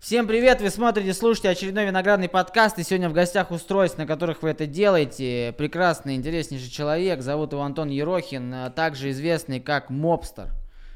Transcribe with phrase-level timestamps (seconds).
[0.00, 0.60] Всем привет!
[0.60, 2.78] Вы смотрите, слушаете очередной виноградный подкаст.
[2.78, 5.54] И сегодня в гостях устройств, на которых вы это делаете.
[5.58, 7.20] Прекрасный, интереснейший человек.
[7.20, 10.48] Зовут его Антон Ерохин, а также известный как Мобстер.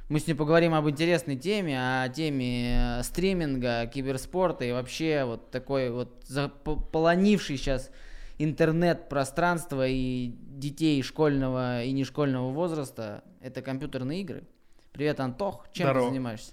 [0.09, 5.51] Мы с ним поговорим об интересной теме, о теме э, стриминга, киберспорта и вообще вот
[5.51, 7.91] такой вот заполонивший сейчас
[8.39, 13.25] интернет-пространство и детей школьного и нешкольного возраста.
[13.41, 14.45] Это компьютерные игры.
[14.93, 15.67] Привет, Антох.
[15.73, 16.07] Чем Здорово.
[16.07, 16.53] ты занимаешься?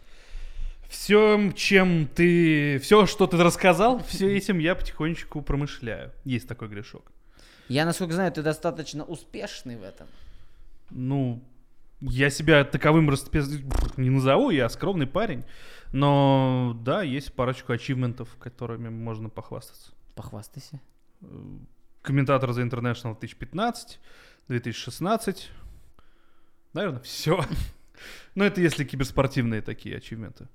[0.90, 2.80] Все, чем ты...
[2.80, 6.12] Все, что ты рассказал, все этим я потихонечку промышляю.
[6.26, 7.12] Есть такой грешок.
[7.70, 10.08] Я, насколько знаю, ты достаточно успешный в этом.
[10.90, 11.42] Ну,
[12.02, 13.10] я себя таковым
[13.96, 15.46] не назову, я скромный парень.
[15.94, 19.94] Но да, есть парочку ачивментов, которыми можно похвастаться.
[20.16, 20.82] Похвастайся.
[22.02, 24.00] Комментатор за International 2015,
[24.48, 25.52] 2016.
[26.74, 27.44] Наверное, все.
[28.36, 30.48] Но это если киберспортивные такие ачивменты.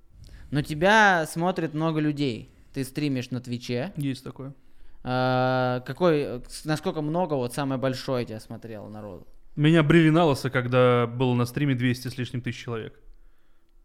[0.51, 2.51] Но тебя смотрит много людей.
[2.73, 3.93] Ты стримишь на Твиче.
[3.97, 4.55] Есть такое.
[5.03, 9.27] А, какой, насколько много, вот самое большое тебя смотрело народу?
[9.55, 12.99] Меня брили на лысо, когда было на стриме 200 с лишним тысяч человек.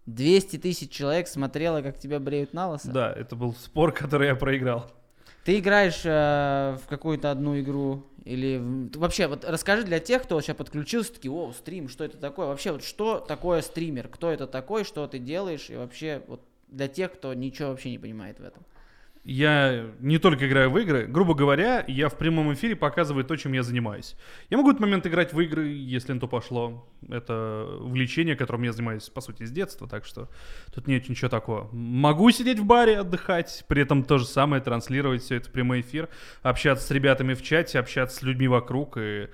[0.08, 2.91] 200 тысяч человек смотрело, как тебя бреют на лысо?
[2.91, 4.91] Да, это был спор, который я проиграл.
[5.44, 8.61] Ты играешь э, в какую-то одну игру или
[8.95, 12.47] вообще вот расскажи для тех, кто сейчас подключился, такие, о, стрим, что это такое?
[12.47, 14.08] Вообще вот что такое стример?
[14.08, 14.84] Кто это такой?
[14.84, 15.69] Что ты делаешь?
[15.69, 18.64] И вообще вот для тех, кто ничего вообще не понимает в этом.
[19.23, 23.53] Я не только играю в игры, грубо говоря, я в прямом эфире показываю то, чем
[23.53, 24.16] я занимаюсь.
[24.50, 26.89] Я могу в этот момент играть в игры, если на то пошло.
[27.08, 30.28] Это увлечение, которым я занимаюсь, по сути, с детства, так что
[30.73, 31.69] тут нет ничего такого.
[31.72, 35.81] Могу сидеть в баре, отдыхать, при этом то же самое, транслировать все это в прямой
[35.81, 36.09] эфир,
[36.41, 39.28] общаться с ребятами в чате, общаться с людьми вокруг и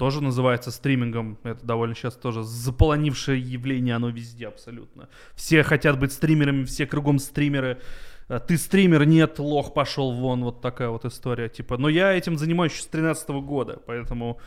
[0.00, 1.38] тоже называется стримингом.
[1.42, 5.10] Это довольно сейчас тоже заполонившее явление, оно везде абсолютно.
[5.34, 7.78] Все хотят быть стримерами, все кругом стримеры.
[8.30, 11.48] А ты стример, нет, лох, пошел вон, вот такая вот история.
[11.48, 14.38] Типа, но я этим занимаюсь еще с 13 года, поэтому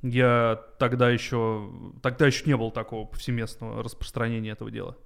[0.00, 1.70] я тогда еще,
[2.02, 4.96] тогда еще не было такого повсеместного распространения этого дела.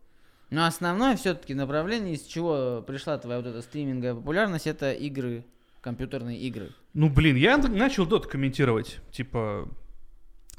[0.50, 5.44] Но основное все-таки направление, из чего пришла твоя вот эта стриминговая популярность, это игры
[5.80, 6.70] компьютерные игры.
[6.92, 9.00] Ну, блин, я начал Dota комментировать.
[9.10, 9.68] Типа,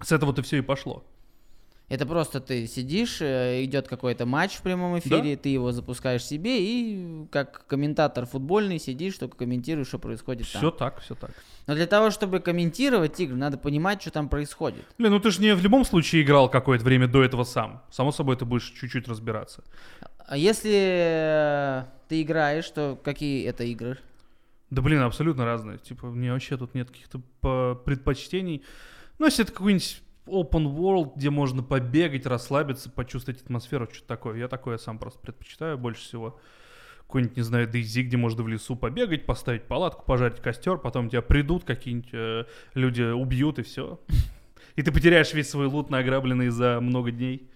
[0.04, 1.06] с этого-то все и пошло.
[1.88, 5.42] Это просто ты сидишь, э, идет какой-то матч в прямом эфире, да?
[5.44, 10.62] ты его запускаешь себе и как комментатор футбольный сидишь, только комментируешь, что происходит все там.
[10.62, 11.32] Все так, все так.
[11.68, 14.84] Но для того, чтобы комментировать игры, надо понимать, что там происходит.
[14.98, 17.84] Блин, ну ты же не в любом случае играл какое-то время до этого сам.
[17.92, 19.64] Само собой, ты будешь чуть-чуть разбираться.
[20.28, 24.00] А если э, ты играешь, то какие это игры?
[24.72, 25.78] Да блин, абсолютно разные.
[25.78, 27.22] Типа, мне вообще тут нет каких-то
[27.86, 28.64] предпочтений.
[29.20, 34.38] Ну, если это какой-нибудь open world, где можно побегать, расслабиться, почувствовать атмосферу, что-то такое.
[34.38, 36.40] Я такое сам просто предпочитаю больше всего.
[37.08, 41.22] Какой-нибудь, не знаю, DayZ, где можно в лесу побегать, поставить палатку, пожарить костер, потом тебя
[41.22, 44.00] придут какие-нибудь э, люди, убьют и все.
[44.76, 47.50] И ты потеряешь весь свой лут, награбленный за много дней.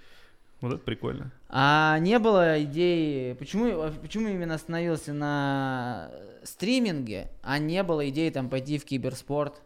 [0.62, 1.32] Вот это прикольно.
[1.48, 6.12] А не было идеи, почему, почему именно остановился на
[6.44, 9.62] стриминге, а не было идеи там пойти в киберспорт?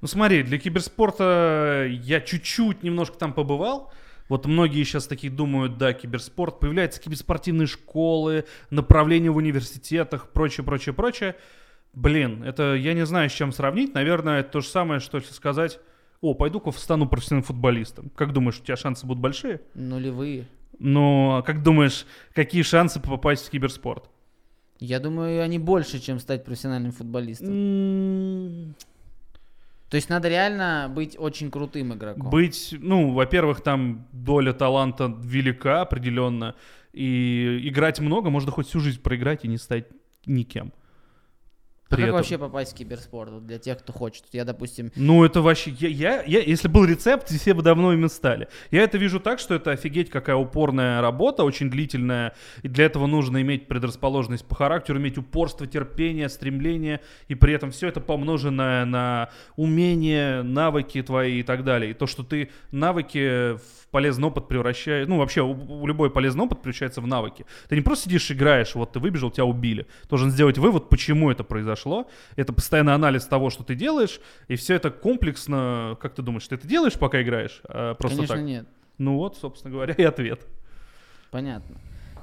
[0.00, 3.92] Ну смотри, для киберспорта я чуть-чуть немножко там побывал.
[4.28, 10.94] Вот многие сейчас такие думают, да, киберспорт, появляются киберспортивные школы, направления в университетах, прочее, прочее,
[10.94, 11.36] прочее.
[11.94, 13.94] Блин, это я не знаю, с чем сравнить.
[13.94, 15.80] Наверное, это то же самое, что если сказать,
[16.20, 18.10] о, пойду-ка стану профессиональным футболистом.
[18.14, 19.62] Как думаешь, у тебя шансы будут большие?
[19.74, 20.46] Нулевые.
[20.78, 24.10] Ну, а как думаешь, какие шансы попасть в киберспорт?
[24.78, 28.74] Я думаю, они больше, чем стать профессиональным футболистом.
[29.90, 32.28] То есть надо реально быть очень крутым игроком.
[32.30, 36.54] Быть, ну, во-первых, там доля таланта велика определенно.
[36.92, 39.86] И играть много, можно хоть всю жизнь проиграть и не стать
[40.26, 40.72] никем.
[41.90, 42.16] А как этом...
[42.16, 44.24] вообще попасть в киберспорт вот для тех, кто хочет?
[44.32, 44.92] Я, допустим...
[44.94, 45.70] Ну, это вообще...
[45.70, 48.48] Я, я, я, если был рецепт, все бы давно ими стали.
[48.70, 52.34] Я это вижу так, что это офигеть какая упорная работа, очень длительная.
[52.62, 57.00] И для этого нужно иметь предрасположенность по характеру, иметь упорство, терпение, стремление.
[57.28, 61.92] И при этом все это помноженное на умения, навыки твои и так далее.
[61.92, 65.08] И то, что ты навыки в полезный опыт превращаешь...
[65.08, 67.46] Ну, вообще, у, у любой полезный опыт превращается в навыки.
[67.70, 69.84] Ты не просто сидишь, играешь, вот ты выбежал, тебя убили.
[70.02, 72.08] Ты должен сделать вывод, почему это произошло произошло.
[72.36, 75.96] Это постоянный анализ того, что ты делаешь, и все это комплексно.
[76.00, 77.60] Как ты думаешь, ты это делаешь, пока играешь?
[77.64, 78.44] А просто Конечно, так?
[78.44, 78.66] нет.
[78.98, 80.40] Ну вот, собственно говоря, и ответ.
[81.30, 81.76] Понятно.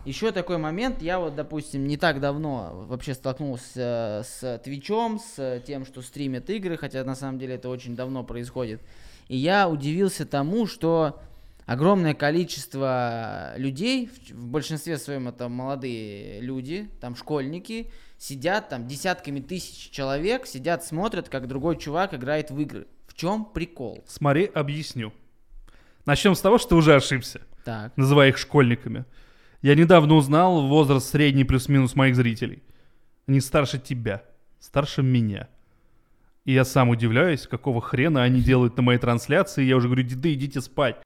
[0.05, 5.85] еще такой момент, я вот, допустим, не так давно вообще столкнулся с Твичом, с тем,
[5.85, 8.81] что стримят игры, хотя на самом деле это очень давно происходит.
[9.27, 11.19] И я удивился тому, что
[11.65, 17.91] огромное количество людей, в большинстве своем это молодые люди, там школьники,
[18.25, 22.87] сидят там десятками тысяч человек, сидят, смотрят, как другой чувак играет в игры.
[23.07, 24.03] В чем прикол?
[24.07, 25.13] Смотри, объясню.
[26.05, 27.95] Начнем с того, что ты уже ошибся, Так.
[27.95, 29.05] называя их школьниками.
[29.61, 32.63] Я недавно узнал возраст средний плюс-минус моих зрителей.
[33.27, 34.23] Они старше тебя,
[34.59, 35.47] старше меня.
[36.45, 39.63] И я сам удивляюсь, какого хрена они делают на моей трансляции.
[39.63, 40.97] Я уже говорю, деды, идите спать.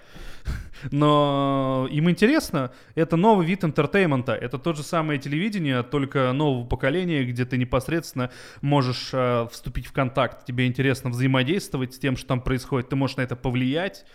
[0.91, 2.71] Но им интересно.
[2.95, 4.33] Это новый вид entertainment а.
[4.33, 8.31] Это тот же самое телевидение, только нового поколения, где ты непосредственно
[8.61, 10.45] можешь э, вступить в контакт.
[10.45, 12.89] Тебе интересно взаимодействовать с тем, что там происходит.
[12.89, 14.05] Ты можешь на это повлиять.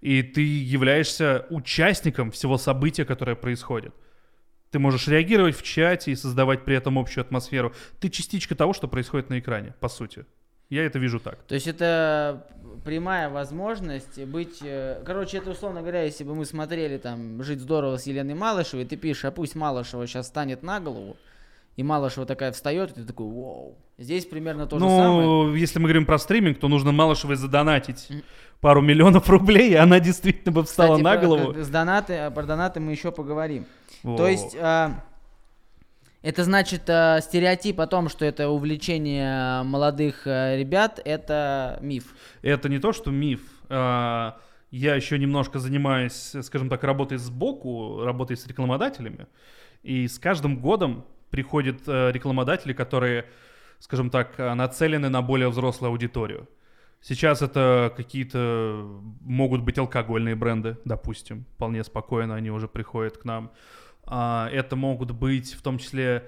[0.00, 3.94] И ты являешься участником всего события, которое происходит.
[4.70, 7.72] Ты можешь реагировать в чате и создавать при этом общую атмосферу.
[8.00, 10.24] Ты частичка того, что происходит на экране, по сути.
[10.72, 11.36] Я это вижу так.
[11.48, 12.46] То есть это
[12.82, 14.60] прямая возможность быть...
[14.62, 18.86] э, Короче, это, условно говоря, если бы мы смотрели там «Жить здорово» с Еленой Малышевой,
[18.86, 21.18] ты пишешь, а пусть Малышева сейчас станет на голову,
[21.76, 23.76] и Малышева такая встает, и ты такой, вау.
[23.98, 25.26] Здесь примерно то же самое.
[25.26, 28.08] Ну, если мы говорим про стриминг, то нужно Малышевой задонатить
[28.62, 31.54] пару миллионов рублей, и она действительно бы встала Кстати, на про- голову.
[31.62, 33.66] С донаты, а про донаты мы еще поговорим.
[34.02, 34.16] Во.
[34.16, 35.04] То есть, а,
[36.22, 42.14] это значит а, стереотип о том, что это увлечение молодых а, ребят, это миф.
[42.42, 43.40] Это не то, что миф.
[43.68, 44.38] А,
[44.70, 49.26] Я еще немножко занимаюсь, скажем так, работой сбоку, работой с рекламодателями.
[49.82, 53.24] И с каждым годом приходят э, рекламодатели, которые,
[53.80, 56.48] скажем так, э, нацелены на более взрослую аудиторию.
[57.00, 58.86] Сейчас это какие-то
[59.22, 63.50] могут быть алкогольные бренды, допустим, вполне спокойно они уже приходят к нам.
[64.06, 66.24] А, Это могут быть в том числе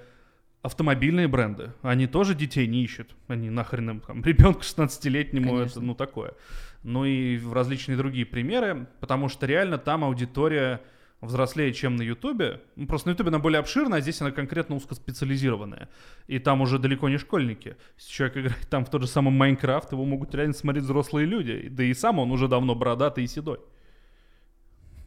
[0.62, 1.72] автомобильные бренды.
[1.82, 3.14] Они тоже детей не ищут.
[3.28, 5.82] Они нахрен им там ребенку 16-летнему это Конечно.
[5.82, 6.34] ну такое.
[6.82, 10.80] Ну и в различные другие примеры, потому что реально там аудитория
[11.20, 12.60] взрослее, чем на Ютубе.
[12.76, 15.88] Ну, Просто на Ютубе она более обширная, а здесь она конкретно узкоспециализированная.
[16.26, 17.76] И там уже далеко не школьники.
[17.98, 21.68] Если человек играет там в тот же самый Майнкрафт, его могут реально смотреть взрослые люди.
[21.68, 23.58] Да и сам он уже давно бородатый и седой.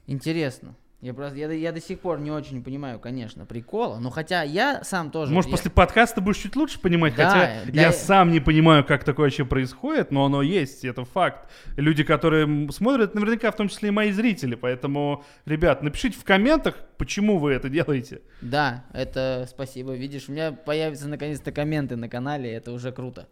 [0.08, 0.76] Интересно.
[1.00, 4.00] Я просто, я, до- я до сих пор не очень понимаю, конечно, прикола.
[4.00, 5.32] Но хотя я сам тоже...
[5.32, 8.84] Может, я- после подкаста будешь чуть лучше понимать, Да, хотя для- я сам не понимаю,
[8.84, 11.52] как такое вообще происходит, но оно есть, это факт.
[11.76, 16.76] Люди, которые смотрят, наверняка в том числе и мои зрители, поэтому, ребят, напишите в комментах,
[16.98, 18.22] почему вы это делаете.
[18.42, 19.94] Да, это спасибо.
[19.94, 23.28] Видишь, у меня появятся наконец-то комменты на канале, это уже круто.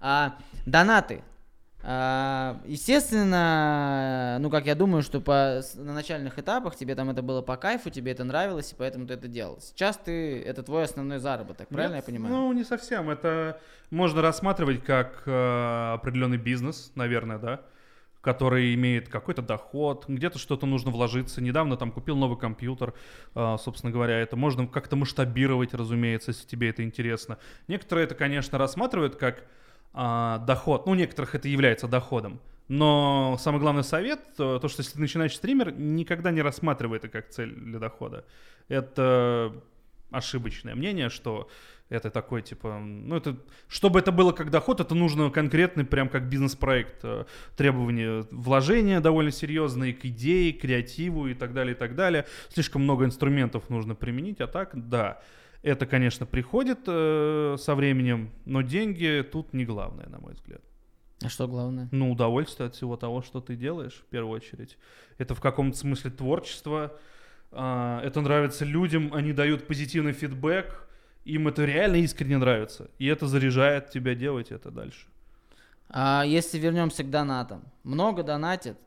[0.00, 1.20] А, донаты.
[1.82, 7.40] А, естественно, ну как я думаю, что по, на начальных этапах тебе там это было
[7.40, 9.58] по кайфу, тебе это нравилось, и поэтому ты это делал.
[9.60, 12.34] Сейчас ты, это твой основной заработок, правильно Нет, я понимаю?
[12.34, 13.08] Ну, не совсем.
[13.08, 13.58] Это
[13.90, 17.60] можно рассматривать как э, определенный бизнес, наверное, да,
[18.20, 21.40] который имеет какой-то доход, где-то что-то нужно вложиться.
[21.40, 22.92] Недавно там купил новый компьютер,
[23.34, 27.38] э, собственно говоря, это можно как-то масштабировать, разумеется, если тебе это интересно.
[27.68, 29.44] Некоторые это, конечно, рассматривают как
[29.92, 30.86] а, доход.
[30.86, 32.40] Ну, у некоторых это является доходом.
[32.68, 37.08] Но самый главный совет, э, то, что если ты начинаешь стример, никогда не рассматривай это
[37.08, 38.24] как цель для дохода.
[38.68, 39.52] Это
[40.12, 41.48] ошибочное мнение, что
[41.88, 46.28] это такой, типа, ну, это, чтобы это было как доход, это нужно конкретный, прям как
[46.28, 47.00] бизнес-проект.
[47.02, 47.24] э,
[47.56, 52.26] Требования вложения довольно серьезные к идее, креативу и так далее, и так далее.
[52.50, 55.20] Слишком много инструментов нужно применить, а так, да.
[55.62, 60.62] Это, конечно, приходит э, со временем, но деньги тут не главное, на мой взгляд.
[61.22, 61.88] А что главное?
[61.92, 64.78] Ну, удовольствие от всего того, что ты делаешь, в первую очередь.
[65.18, 66.98] Это в каком-то смысле творчество.
[67.52, 70.88] а, это нравится людям, они дают позитивный фидбэк.
[71.24, 72.90] Им это реально искренне нравится.
[72.98, 75.06] И это заряжает тебя делать это дальше.
[75.90, 78.78] А если вернемся к донатам, много донатят?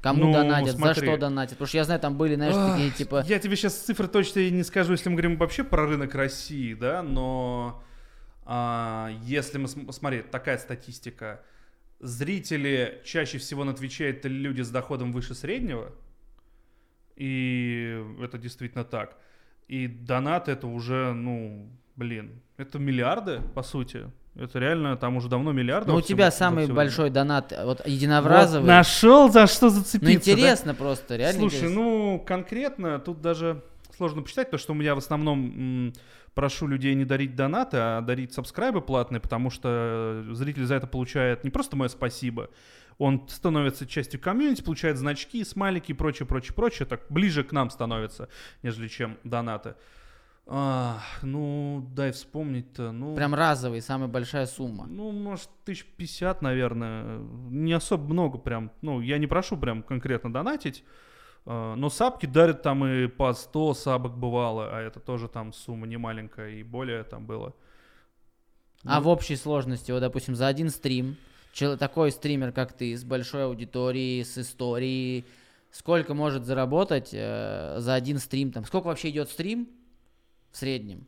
[0.00, 0.76] Кому Ну, донатят?
[0.76, 1.00] смотри.
[1.00, 1.52] За что донатят?
[1.54, 3.24] Потому что я знаю, там были, знаешь, Ах, такие типа...
[3.26, 7.02] Я тебе сейчас цифры точно не скажу, если мы говорим вообще про рынок России, да,
[7.02, 7.82] но
[8.44, 11.42] а, если мы см- смотри, такая статистика.
[12.00, 15.92] Зрители чаще всего на Твиче это люди с доходом выше среднего.
[17.16, 19.16] И это действительно так.
[19.66, 24.06] И донат это уже, ну, блин, это миллиарды, по сути.
[24.38, 25.90] Это реально, там уже давно миллиарды.
[25.90, 27.94] Ну, у тебя самый всё большой донат, вот время.
[27.96, 28.62] единоразовый.
[28.62, 30.06] Вот нашел за что ну, зацепиться.
[30.06, 30.12] да?
[30.12, 31.82] интересно просто, реально Слушай, интересно.
[31.82, 33.62] ну конкретно тут даже
[33.96, 35.92] сложно посчитать, потому что меня в основном м,
[36.34, 41.42] прошу людей не дарить донаты, а дарить сабскрайбы платные, потому что зритель за это получает
[41.42, 42.48] не просто мое спасибо,
[42.98, 47.70] он становится частью комьюнити, получает значки, смайлики и прочее, прочее, прочее, так ближе к нам
[47.70, 48.28] становится,
[48.62, 49.74] нежели чем донаты.
[50.50, 53.14] А, ну, дай вспомнить-то, ну...
[53.14, 54.86] Прям разовый, самая большая сумма.
[54.86, 57.18] Ну, может, тысяч пятьдесят, наверное.
[57.50, 58.72] Не особо много прям.
[58.80, 60.84] Ну, я не прошу прям конкретно донатить.
[61.44, 65.86] а, Но сапки дарят там и по 100 сабок бывало, а это тоже там сумма
[65.86, 67.54] не маленькая и более там было.
[68.84, 71.16] А Ну, в общей сложности, вот, допустим, за один стрим,
[71.78, 75.26] такой стример, как ты, с большой аудиторией, с историей,
[75.72, 78.50] сколько может заработать э, за один стрим?
[78.50, 79.68] Там, сколько вообще идет стрим
[80.50, 81.06] в среднем?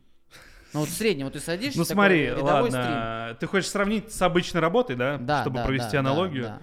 [0.73, 3.35] Ну вот в среднем, вот ты садишься, Ну смотри, ладно.
[3.39, 5.15] Ты хочешь сравнить с обычной работой, да?
[5.15, 5.27] стрим.
[5.27, 6.43] Да, Чтобы да, провести да, аналогию.
[6.43, 6.61] да, да.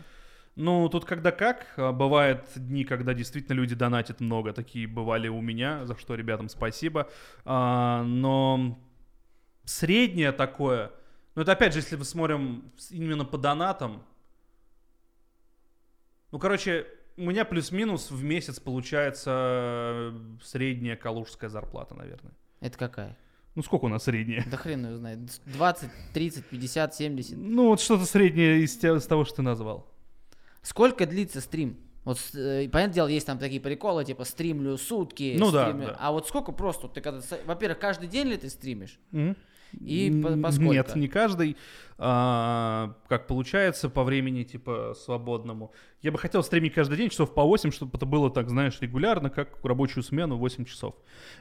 [0.58, 1.66] Ну, тут когда как.
[1.76, 4.52] А, Бывают дни, когда действительно люди донатят много.
[4.52, 7.08] Такие бывали у меня, за что ребятам спасибо.
[7.44, 8.76] А, но
[9.64, 10.90] среднее такое...
[11.36, 14.02] Ну, это опять же, если мы смотрим именно по донатам.
[16.32, 19.30] Ну, короче, у меня плюс-минус в месяц получается
[20.12, 22.32] э, средняя калужская зарплата, наверное.
[22.60, 23.16] Это какая?
[23.54, 24.44] Ну, сколько у нас средняя?
[24.50, 25.18] Да хрен его знает.
[25.46, 27.36] 20, 30, 50, 70.
[27.36, 29.86] Ну, вот что-то среднее из, из того, что ты назвал.
[30.62, 31.76] Сколько длится стрим?
[32.04, 35.36] Вот, э, понятное дело, есть там такие приколы, типа стримлю сутки.
[35.38, 35.96] Ну да, стримлю- да.
[35.98, 38.98] А вот сколько просто, вот ты когда, во-первых, каждый день ли ты стримишь?
[39.10, 39.36] Мгм.
[39.72, 40.72] И по- М, по сколько?
[40.72, 41.56] Нет, не каждый.
[42.00, 45.72] А, как получается по времени, типа, свободному.
[46.00, 49.30] Я бы хотел стримить каждый день часов по 8, чтобы это было, так знаешь, регулярно,
[49.30, 50.94] как рабочую смену 8 часов.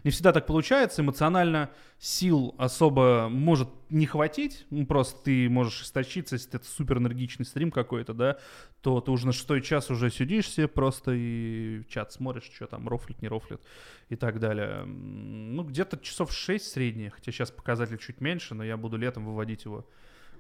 [0.04, 1.04] Не всегда так получается.
[1.04, 1.70] Эмоционально
[2.00, 4.66] сил особо может не хватить.
[4.70, 8.38] Ну, просто ты можешь истощиться, если это супер энергичный стрим какой-то, да,
[8.82, 12.88] то ты уже на шестой час уже сидишь себе просто и чат смотришь, что там
[12.88, 13.62] рофлит, не рофлит
[14.10, 14.86] и так далее.
[14.86, 19.66] Ну, где-то часов 6 средние, хотя сейчас показатель чуть меньше, но я буду летом выводить
[19.66, 19.88] его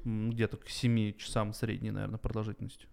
[0.06, 2.90] м, где-то к 7 часам средней, наверное, продолжительностью.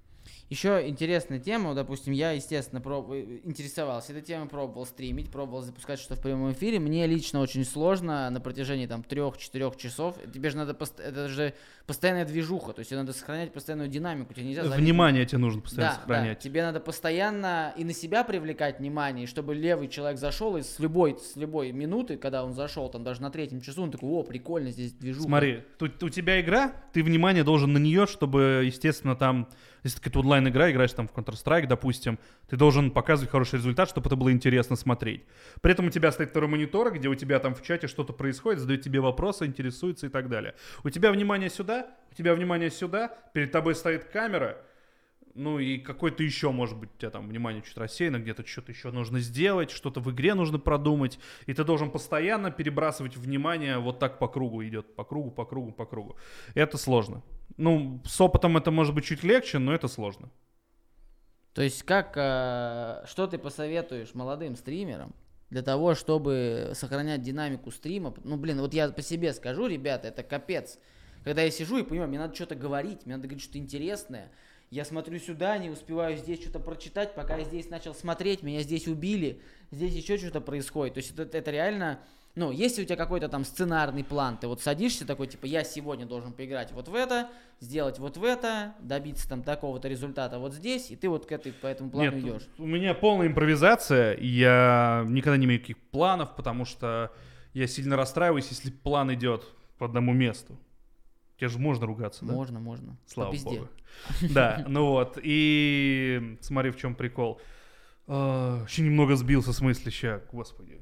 [0.50, 5.98] Еще интересная тема, допустим, я, естественно, проб- э, интересовался этой темой, пробовал стримить, пробовал запускать
[5.98, 6.78] что-то в прямом эфире.
[6.78, 10.16] Мне лично очень сложно на протяжении там трех-четырех часов.
[10.32, 11.54] Тебе же надо, пост- это же
[11.86, 15.60] постоянная движуха, то есть тебе надо сохранять постоянную динамику, тебе нельзя заметить- Внимание тебе нужно
[15.60, 16.38] постоянно да, сохранять.
[16.38, 20.62] Да, тебе надо постоянно и на себя привлекать внимание, и чтобы левый человек зашел и
[20.62, 24.08] с любой, с любой минуты, когда он зашел, там даже на третьем часу, он такой,
[24.08, 25.26] о, прикольно, здесь движуха.
[25.28, 29.48] Смотри, тут у тебя игра, ты внимание должен на нее, чтобы, естественно, там,
[29.82, 34.16] если какая-то онлайн-игра, играешь там в Counter-Strike, допустим, ты должен показывать хороший результат, чтобы это
[34.16, 35.24] было интересно смотреть.
[35.60, 38.60] При этом у тебя стоит второй монитор, где у тебя там в чате что-то происходит,
[38.60, 40.54] задают тебе вопросы, интересуются и так далее.
[40.84, 41.73] У тебя внимание сюда,
[42.10, 44.58] у тебя внимание сюда, перед тобой стоит камера,
[45.34, 48.90] ну и какой-то еще, может быть, у тебя там внимание чуть рассеяно, где-то что-то еще
[48.92, 54.18] нужно сделать, что-то в игре нужно продумать, и ты должен постоянно перебрасывать внимание вот так
[54.18, 56.16] по кругу идет, по кругу, по кругу, по кругу.
[56.54, 57.22] Это сложно.
[57.56, 60.30] Ну, с опытом это может быть чуть легче, но это сложно.
[61.52, 65.14] То есть как, э, что ты посоветуешь молодым стримерам
[65.50, 68.14] для того, чтобы сохранять динамику стрима?
[68.24, 70.78] Ну, блин, вот я по себе скажу, ребята, это капец.
[71.24, 74.30] Когда я сижу и понимаю, мне надо что-то говорить, мне надо говорить что-то интересное.
[74.70, 78.86] Я смотрю сюда, не успеваю здесь что-то прочитать, пока я здесь начал смотреть, меня здесь
[78.86, 79.40] убили,
[79.70, 80.94] здесь еще что-то происходит.
[80.94, 82.00] То есть это, это реально,
[82.34, 86.06] ну, если у тебя какой-то там сценарный план, ты вот садишься такой, типа, я сегодня
[86.06, 90.90] должен поиграть вот в это, сделать вот в это, добиться там такого-то результата вот здесь,
[90.90, 92.48] и ты вот к этой, по этому плану Нет, идешь.
[92.58, 97.12] у меня полная импровизация, я никогда не имею никаких планов, потому что
[97.52, 99.44] я сильно расстраиваюсь, если план идет
[99.78, 100.58] по одному месту.
[101.44, 102.32] Тебе же можно ругаться, да?
[102.32, 102.96] Можно, можно.
[103.06, 103.50] Слава По пизде.
[103.50, 103.68] богу.
[104.22, 105.18] Да, ну вот.
[105.22, 107.38] И смотри, в чем прикол.
[108.06, 110.80] А, Еще немного сбился с мысли ща, господи.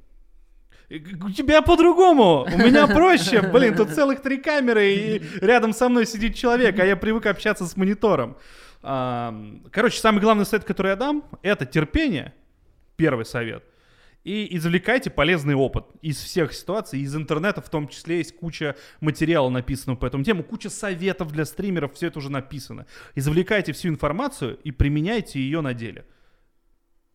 [0.88, 6.06] У тебя по-другому, у меня проще, блин, тут целых три камеры, и рядом со мной
[6.06, 8.36] сидит человек, а я привык общаться с монитором.
[8.82, 12.34] Короче, самый главный совет, который я дам, это терпение,
[12.96, 13.64] первый совет.
[14.24, 19.48] И извлекайте полезный опыт из всех ситуаций, из интернета в том числе есть куча материала
[19.48, 22.86] написанного по этому тему, куча советов для стримеров, все это уже написано.
[23.16, 26.06] Извлекайте всю информацию и применяйте ее на деле.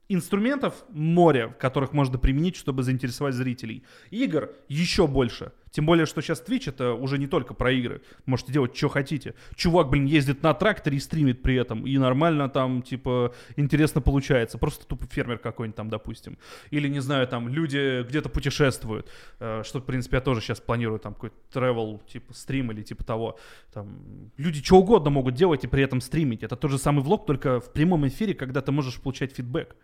[0.10, 3.86] Инструментов море, которых можно применить, чтобы заинтересовать зрителей.
[4.10, 5.52] Игр еще больше.
[5.77, 8.01] Тем более, что сейчас Twitch это уже не только про игры.
[8.25, 9.36] Можете делать, что хотите.
[9.53, 11.86] Чувак, блин, ездит на тракторе и стримит при этом.
[11.86, 14.57] И нормально там, типа, интересно получается.
[14.57, 16.39] Просто тупо фермер какой-нибудь там, допустим.
[16.72, 19.07] Или, не знаю, там, люди где-то путешествуют.
[19.39, 21.00] Э, Что, в принципе, я тоже сейчас планирую.
[21.00, 23.38] Там какой-то travel, типа, стрим или типа того.
[23.72, 26.41] Там, люди что угодно могут делать и при этом стримить.
[26.41, 29.75] Это тот же самый влог, только в прямом эфире, когда ты можешь получать фидбэк.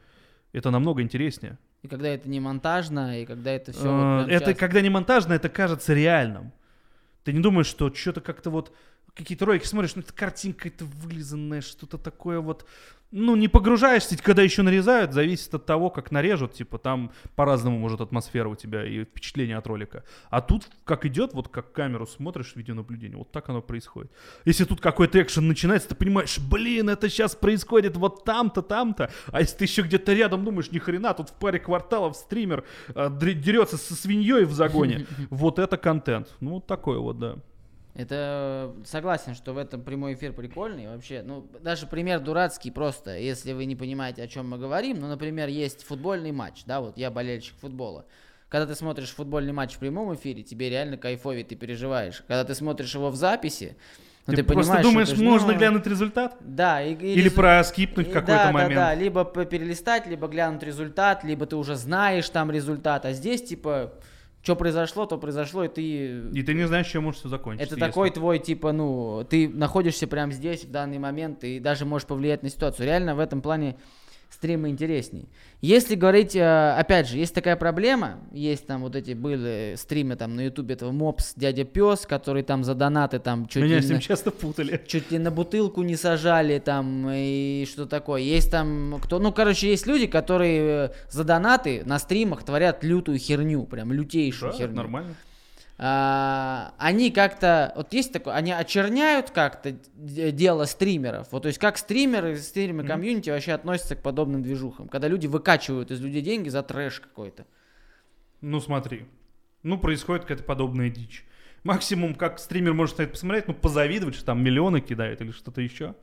[0.53, 1.57] Это намного интереснее.
[1.81, 4.25] И когда это не монтажно, и когда это все...
[4.27, 6.53] Э, это когда не монтажно, это кажется реальным.
[7.23, 8.71] Ты не думаешь, что что-то как-то вот
[9.15, 12.65] какие-то ролики смотришь, ну это картинка, это вылизанная, что-то такое вот
[13.15, 18.01] ну, не погружаешься, когда еще нарезают, зависит от того, как нарежут, типа, там по-разному может
[18.01, 20.03] атмосфера у тебя и впечатление от ролика.
[20.31, 24.11] А тут, как идет, вот как камеру смотришь, видеонаблюдение, вот так оно происходит.
[24.45, 29.41] Если тут какой-то экшен начинается, ты понимаешь, блин, это сейчас происходит вот там-то, там-то, а
[29.41, 32.63] если ты еще где-то рядом думаешь, ни хрена, тут в паре кварталов стример
[32.95, 36.33] э, дерется со свиньей в загоне, вот это контент.
[36.39, 37.37] Ну, вот такой вот, да.
[37.95, 41.21] Это согласен, что в этом прямой эфир прикольный вообще.
[41.23, 44.99] Ну, даже пример дурацкий просто, если вы не понимаете, о чем мы говорим.
[44.99, 48.05] Ну, например, есть футбольный матч, да, вот я болельщик футбола.
[48.49, 52.23] Когда ты смотришь футбольный матч в прямом эфире, тебе реально кайфовее, ты переживаешь.
[52.27, 53.75] Когда ты смотришь его в записи,
[54.25, 56.37] ну, ты, ты просто думаешь, что, можно ну, глянуть результат?
[56.39, 56.81] Да.
[56.81, 58.75] И, или, или проскипнуть какой-то да, момент.
[58.75, 63.05] Да, да, либо перелистать, либо глянуть результат, либо ты уже знаешь там результат.
[63.05, 63.93] А здесь, типа,
[64.43, 66.29] что произошло, то произошло, и ты...
[66.33, 67.75] И ты не знаешь, чем может все закончиться.
[67.75, 67.91] Это если...
[67.91, 72.43] такой твой, типа, ну, ты находишься прямо здесь, в данный момент, и даже можешь повлиять
[72.43, 72.85] на ситуацию.
[72.85, 73.77] Реально в этом плане
[74.33, 75.29] стримы интересней.
[75.61, 80.35] Если говорить, э, опять же, есть такая проблема, есть там вот эти были стримы там
[80.35, 83.85] на ютубе этого Мопс Дядя Пес, который там за донаты там чуть Меня ли с
[83.85, 84.81] ним на, часто путали.
[84.87, 88.21] Чуть ли на бутылку не сажали там и что такое.
[88.21, 93.19] Есть там кто, ну короче, есть люди, которые э, за донаты на стримах творят лютую
[93.19, 94.75] херню, прям лютейшую да, херню.
[94.75, 95.15] нормально
[95.77, 101.31] они как-то, вот есть такое, они очерняют как-то дело стримеров.
[101.31, 103.33] Вот, то есть как стримеры, стримеры комьюнити mm-hmm.
[103.33, 107.45] вообще относятся к подобным движухам, когда люди выкачивают из людей деньги за трэш какой-то.
[108.41, 109.05] Ну смотри,
[109.63, 111.25] ну происходит какая-то подобная дичь.
[111.63, 115.61] Максимум, как стример может на это посмотреть, ну позавидовать, что там миллионы кидают или что-то
[115.61, 115.95] еще.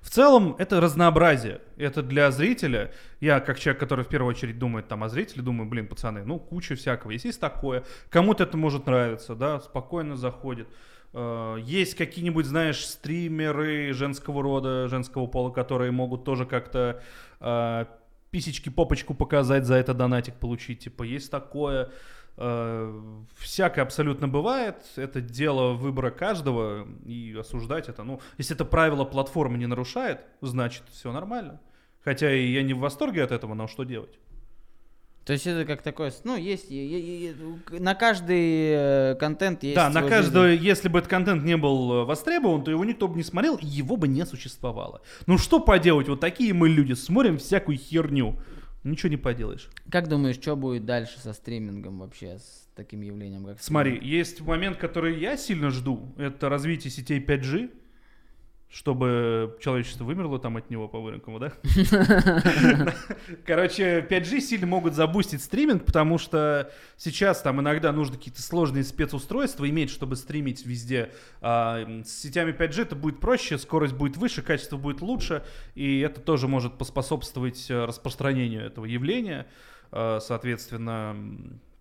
[0.00, 1.60] В целом, это разнообразие.
[1.76, 2.92] Это для зрителя.
[3.20, 6.38] Я, как человек, который в первую очередь думает там о зрителе, думаю, блин, пацаны, ну,
[6.38, 7.10] куча всякого.
[7.10, 7.84] Есть, есть такое.
[8.10, 10.68] Кому-то это может нравиться, да, спокойно заходит.
[11.12, 17.02] Э, есть какие-нибудь, знаешь, стримеры женского рода, женского пола, которые могут тоже как-то
[17.40, 17.86] э,
[18.30, 20.80] писечки, попочку показать, за это донатик получить.
[20.80, 21.90] Типа, есть такое.
[22.38, 23.00] Э,
[23.38, 24.76] всякое абсолютно бывает.
[24.96, 26.86] Это дело выбора каждого.
[27.04, 31.60] И осуждать это, ну, если это правило платформы не нарушает, значит, все нормально.
[32.04, 34.18] Хотя и я не в восторге от этого, но что делать?
[35.24, 39.74] То есть это как такое, ну, есть, на каждый э, контент есть...
[39.74, 40.64] Да, на каждый, жизнь.
[40.64, 43.66] если бы этот контент не был э, востребован, то его никто бы не смотрел, и
[43.66, 45.00] его бы не существовало.
[45.26, 48.36] Ну, что поделать, вот такие мы люди, смотрим всякую херню.
[48.86, 49.68] Ничего не поделаешь.
[49.90, 54.12] Как думаешь, что будет дальше со стримингом вообще, с таким явлением, как Смотри, стриминг?
[54.12, 56.14] есть момент, который я сильно жду.
[56.16, 57.70] Это развитие сетей 5G
[58.68, 61.52] чтобы человечество вымерло там от него по-выренкому, да?
[63.46, 69.68] Короче, 5G сильно могут забустить стриминг, потому что сейчас там иногда нужно какие-то сложные спецустройства
[69.70, 71.12] иметь, чтобы стримить везде.
[71.40, 76.20] А, с сетями 5G это будет проще, скорость будет выше, качество будет лучше, и это
[76.20, 79.46] тоже может поспособствовать э, распространению этого явления.
[79.92, 81.16] А, соответственно,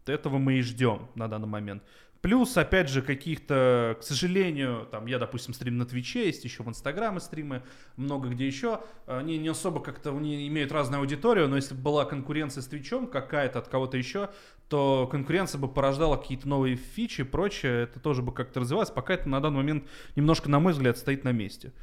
[0.06, 1.84] этого мы и ждем на данный момент.
[2.26, 6.68] Плюс, опять же, каких-то, к сожалению, там, я, допустим, стрим на Твиче, есть еще в
[6.68, 7.62] Инстаграме стримы,
[7.98, 12.04] много где еще, они не особо как-то, они имеют разную аудиторию, но если бы была
[12.04, 14.32] конкуренция с Твичом какая-то от кого-то еще,
[14.70, 19.14] то конкуренция бы порождала какие-то новые фичи и прочее, это тоже бы как-то развивалось, пока
[19.14, 19.84] это на данный момент
[20.16, 21.74] немножко, на мой взгляд, стоит на месте.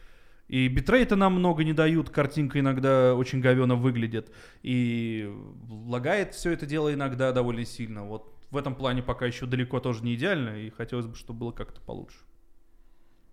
[0.48, 4.32] И битрейта нам много не дают, картинка иногда очень говенно выглядит.
[4.64, 5.32] И
[5.70, 8.04] лагает все это дело иногда довольно сильно.
[8.04, 11.52] Вот в этом плане пока еще далеко тоже не идеально, и хотелось бы, чтобы было
[11.52, 12.18] как-то получше.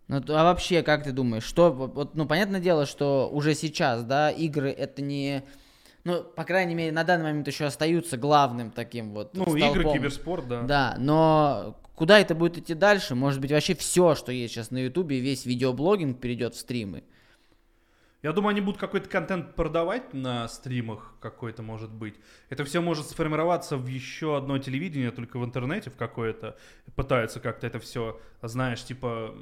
[0.08, 4.32] Ну, а вообще, как ты думаешь, что, вот, ну, понятное дело, что уже сейчас, да,
[4.32, 5.44] игры это не,
[6.04, 9.70] ну, по крайней мере, на данный момент еще остаются главным таким вот Ну, столпом.
[9.70, 10.62] игры, киберспорт, да.
[10.64, 13.14] Да, но куда это будет идти дальше?
[13.14, 17.04] Может быть, вообще все, что есть сейчас на Ютубе, весь видеоблогинг перейдет в стримы.
[18.22, 22.16] Я думаю, они будут какой-то контент продавать на стримах какой-то, может быть.
[22.50, 26.58] Это все может сформироваться в еще одно телевидение, только в интернете в какое-то.
[26.96, 29.36] Пытаются как-то это все, знаешь, типа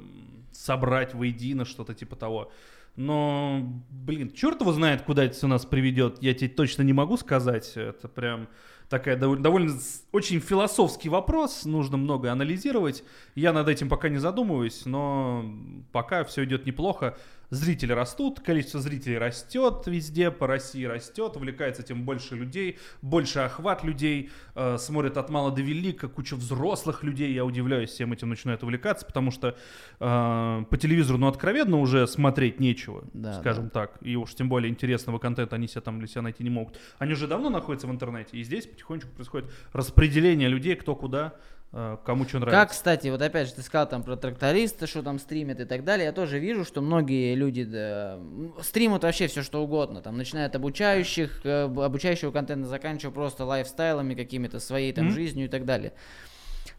[0.52, 2.52] собрать воедино, что-то типа того.
[2.94, 6.20] Но, блин, черт его знает, куда это все нас приведет.
[6.20, 7.72] Я тебе точно не могу сказать.
[7.76, 8.48] Это прям
[8.88, 9.78] такая довольно, довольно
[10.12, 13.04] очень философский вопрос, нужно много анализировать.
[13.34, 15.44] Я над этим пока не задумываюсь, но
[15.92, 17.16] пока все идет неплохо.
[17.50, 23.84] Зрители растут, количество зрителей растет везде, по России растет, увлекается тем больше людей, больше охват
[23.84, 28.62] людей, э, смотрят от мала до велика, куча взрослых людей, я удивляюсь, всем этим начинают
[28.62, 29.56] увлекаться, потому что
[29.98, 34.70] э, по телевизору, ну, откровенно уже смотреть нечего, Да, скажем так, и уж тем более
[34.70, 36.78] интересного контента они себе там для себя найти не могут.
[36.98, 41.34] Они уже давно находятся в интернете, и здесь потихонечку происходит распределение людей, кто куда,
[41.70, 42.60] кому что нравится.
[42.60, 45.84] Как, кстати, вот опять же, ты сказал там про тракториста, что там стримят и так
[45.84, 46.06] далее.
[46.06, 48.18] Я тоже вижу, что многие люди да,
[48.62, 50.00] стримят вообще все что угодно.
[50.00, 55.14] Там начиная от обучающих, э, об- обучающего контента, заканчивая просто лайфстайлами какими-то, своей там Мгм.
[55.14, 55.92] жизнью и так далее.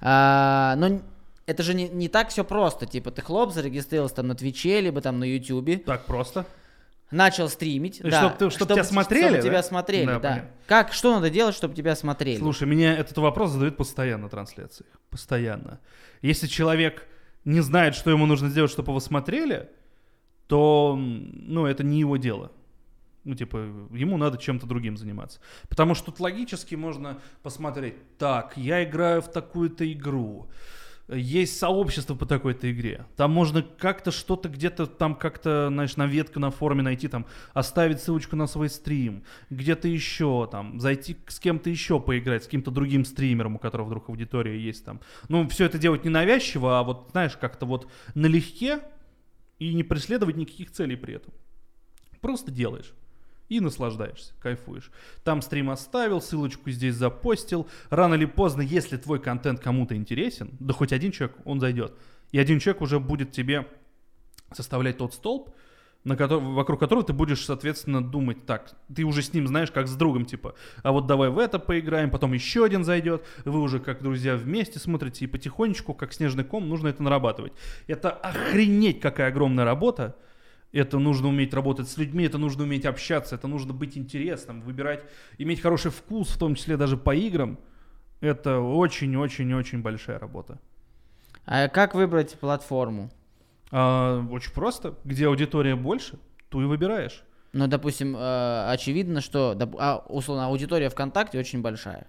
[0.01, 1.01] А, но
[1.45, 2.85] это же не, не так все просто.
[2.85, 6.45] Типа ты хлоп, зарегистрировался там на Твиче, либо там на Ютубе, Так просто.
[7.11, 8.01] Начал стримить.
[8.03, 9.41] Да, чтоб ты- чтоб тебя смотрели, Чтобы да?
[9.43, 10.29] тебя смотрели, Да, да.
[10.29, 10.49] понятно.
[10.67, 12.37] Как, что надо делать, чтобы тебя смотрели?
[12.39, 14.89] Слушай, меня этот вопрос задают постоянно на трансляциях.
[15.09, 15.79] Постоянно.
[16.21, 17.07] Если человек
[17.45, 19.69] не знает, что ему нужно сделать, чтобы его смотрели,
[20.47, 22.51] то, ну, это не его дело.
[23.23, 23.57] Ну, типа,
[23.91, 25.39] ему надо чем-то другим заниматься.
[25.67, 30.49] Потому что тут логически можно посмотреть, так, я играю в такую-то игру,
[31.11, 33.05] есть сообщество по такой-то игре.
[33.15, 38.01] Там можно как-то что-то где-то там как-то, знаешь, на ветку на форуме найти, там, оставить
[38.01, 43.05] ссылочку на свой стрим, где-то еще, там, зайти с кем-то еще поиграть, с каким-то другим
[43.05, 45.01] стримером, у которого вдруг аудитория есть там.
[45.27, 48.79] Ну, все это делать не навязчиво, а вот, знаешь, как-то вот налегке
[49.57, 51.33] и не преследовать никаких целей при этом.
[52.21, 52.93] Просто делаешь.
[53.49, 54.91] И наслаждаешься, кайфуешь.
[55.23, 57.67] Там стрим оставил, ссылочку здесь запостил.
[57.89, 61.93] Рано или поздно, если твой контент кому-то интересен, да хоть один человек, он зайдет.
[62.31, 63.67] И один человек уже будет тебе
[64.51, 65.49] составлять тот столб,
[66.03, 69.87] на котор- вокруг которого ты будешь, соответственно, думать, так, ты уже с ним знаешь, как
[69.87, 73.79] с другом, типа, а вот давай в это поиграем, потом еще один зайдет, вы уже
[73.79, 77.53] как друзья вместе смотрите, и потихонечку, как снежный ком, нужно это нарабатывать.
[77.87, 80.15] Это охренеть какая огромная работа,
[80.71, 85.03] это нужно уметь работать с людьми, это нужно уметь общаться, это нужно быть интересным, выбирать,
[85.37, 87.57] иметь хороший вкус, в том числе даже по играм.
[88.21, 90.59] Это очень-очень-очень большая работа.
[91.45, 93.09] А как выбрать платформу?
[93.71, 94.95] А, очень просто.
[95.05, 97.23] Где аудитория больше, ту и выбираешь.
[97.53, 102.07] Ну, допустим, э, очевидно, что, доп- а, условно, аудитория ВКонтакте очень большая.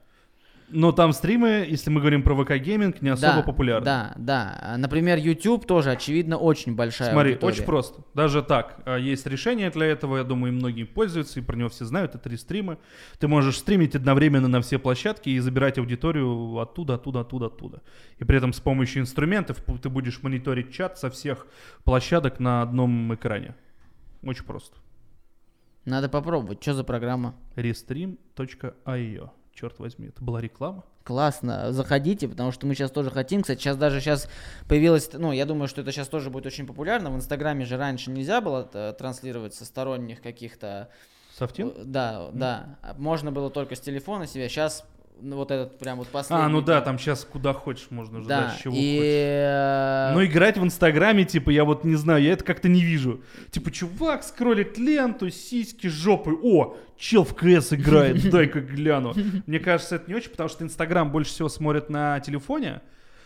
[0.72, 3.85] Но там стримы, если мы говорим про ВК гейминг, не особо да, популярны.
[3.85, 4.74] Да, да.
[4.78, 7.52] Например, YouTube тоже, очевидно, очень большая Смотри, аудитория.
[7.52, 8.02] очень просто.
[8.14, 11.68] Даже так, а, есть решение для этого, я думаю, и многие пользуются, и про него
[11.68, 12.78] все знают, это рестримы.
[13.18, 17.83] Ты можешь стримить одновременно на все площадки и забирать аудиторию оттуда, оттуда, оттуда, оттуда.
[18.18, 21.46] И при этом с помощью инструментов ты будешь мониторить чат со всех
[21.85, 23.54] площадок на одном экране.
[24.22, 24.76] Очень просто.
[25.85, 26.62] Надо попробовать.
[26.62, 27.35] Что за программа?
[27.56, 29.30] Restream.io.
[29.61, 30.85] Черт возьми, это была реклама?
[31.05, 33.42] Классно, заходите, потому что мы сейчас тоже хотим.
[33.42, 34.27] Кстати, сейчас даже сейчас
[34.68, 37.11] появилось, ну, я думаю, что это сейчас тоже будет очень популярно.
[37.11, 40.88] В Инстаграме же раньше нельзя было э, транслировать со сторонних каких-то...
[41.37, 41.75] Софтин?
[41.77, 42.79] э, Да, да.
[42.96, 44.49] Можно было только с телефона себе.
[44.49, 44.87] Сейчас
[45.22, 46.44] ну, вот этот прям вот последний...
[46.46, 48.78] А, ну да, там сейчас куда хочешь можно уже, Да, чего и...
[48.96, 49.04] хочешь.
[49.04, 53.20] э, Но играть в Инстаграме, типа, я вот не знаю, я это как-то не вижу.
[53.50, 56.33] Типа, чувак скроллит ленту, сиськи, жопы.
[56.42, 59.14] О, чел в КС играет, дай-ка гляну.
[59.46, 62.80] Мне кажется, это не очень, потому что Инстаграм больше всего смотрят на телефоне.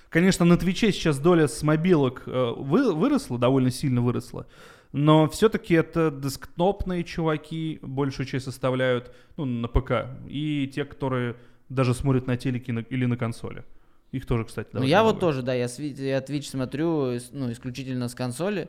[0.08, 4.46] Конечно, на Твиче сейчас доля с мобилок э, вы- выросла, довольно сильно выросла.
[4.92, 10.06] Но все-таки это десктопные чуваки большую часть составляют, ну, на ПК.
[10.28, 11.34] И те, которые
[11.68, 13.64] даже смотрят на телеке на- или на консоли.
[14.12, 18.14] Их тоже, кстати, Ну, я вот тоже, да, я, я Twitch смотрю, ну, исключительно с
[18.14, 18.68] консоли.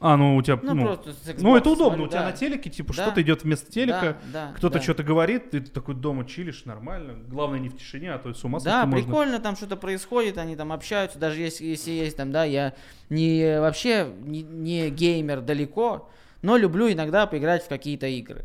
[0.00, 2.20] А, ну у тебя, Ну, ну, просто с ну, Xbox это удобно, смотрю, у тебя
[2.20, 2.26] да.
[2.26, 3.02] на телеке, типа, Да.
[3.02, 4.82] что-то идет вместо телека, Да, да, кто-то да.
[4.82, 7.14] что-то говорит, ты такой дома чилишь, нормально.
[7.26, 9.04] Главное не в тишине, а то с ума Да, сойти можно.
[9.06, 12.74] прикольно, там что-то происходит, они там общаются, даже если, если есть там, да, я
[13.10, 16.08] не вообще не, не геймер далеко,
[16.42, 18.44] но люблю иногда поиграть в какие-то игры.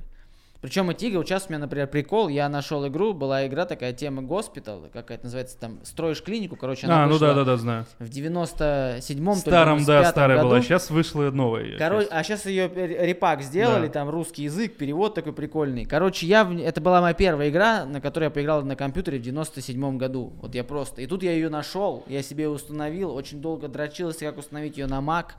[0.63, 3.91] Причем эти игры, вот сейчас у меня, например, прикол, я нашел игру, была игра такая,
[3.91, 7.57] тема Госпитал, как это называется, там, строишь клинику, короче, она А, ну да, да, да,
[7.57, 7.85] знаю.
[7.99, 10.47] в 97-м, Старом, да, старая году.
[10.49, 11.77] была, сейчас вышла новая.
[11.77, 13.91] Короче, а сейчас ее репак сделали, Да.
[13.93, 15.83] там русский язык, перевод такой прикольный.
[15.83, 19.97] Короче, я это была моя первая игра, на которой я поиграл на компьютере в 97
[19.97, 20.31] году.
[20.41, 21.01] Вот я просто.
[21.01, 24.99] И тут я ее нашел, я себе установил, очень долго дрочился, как установить ее на
[25.01, 25.31] Mac.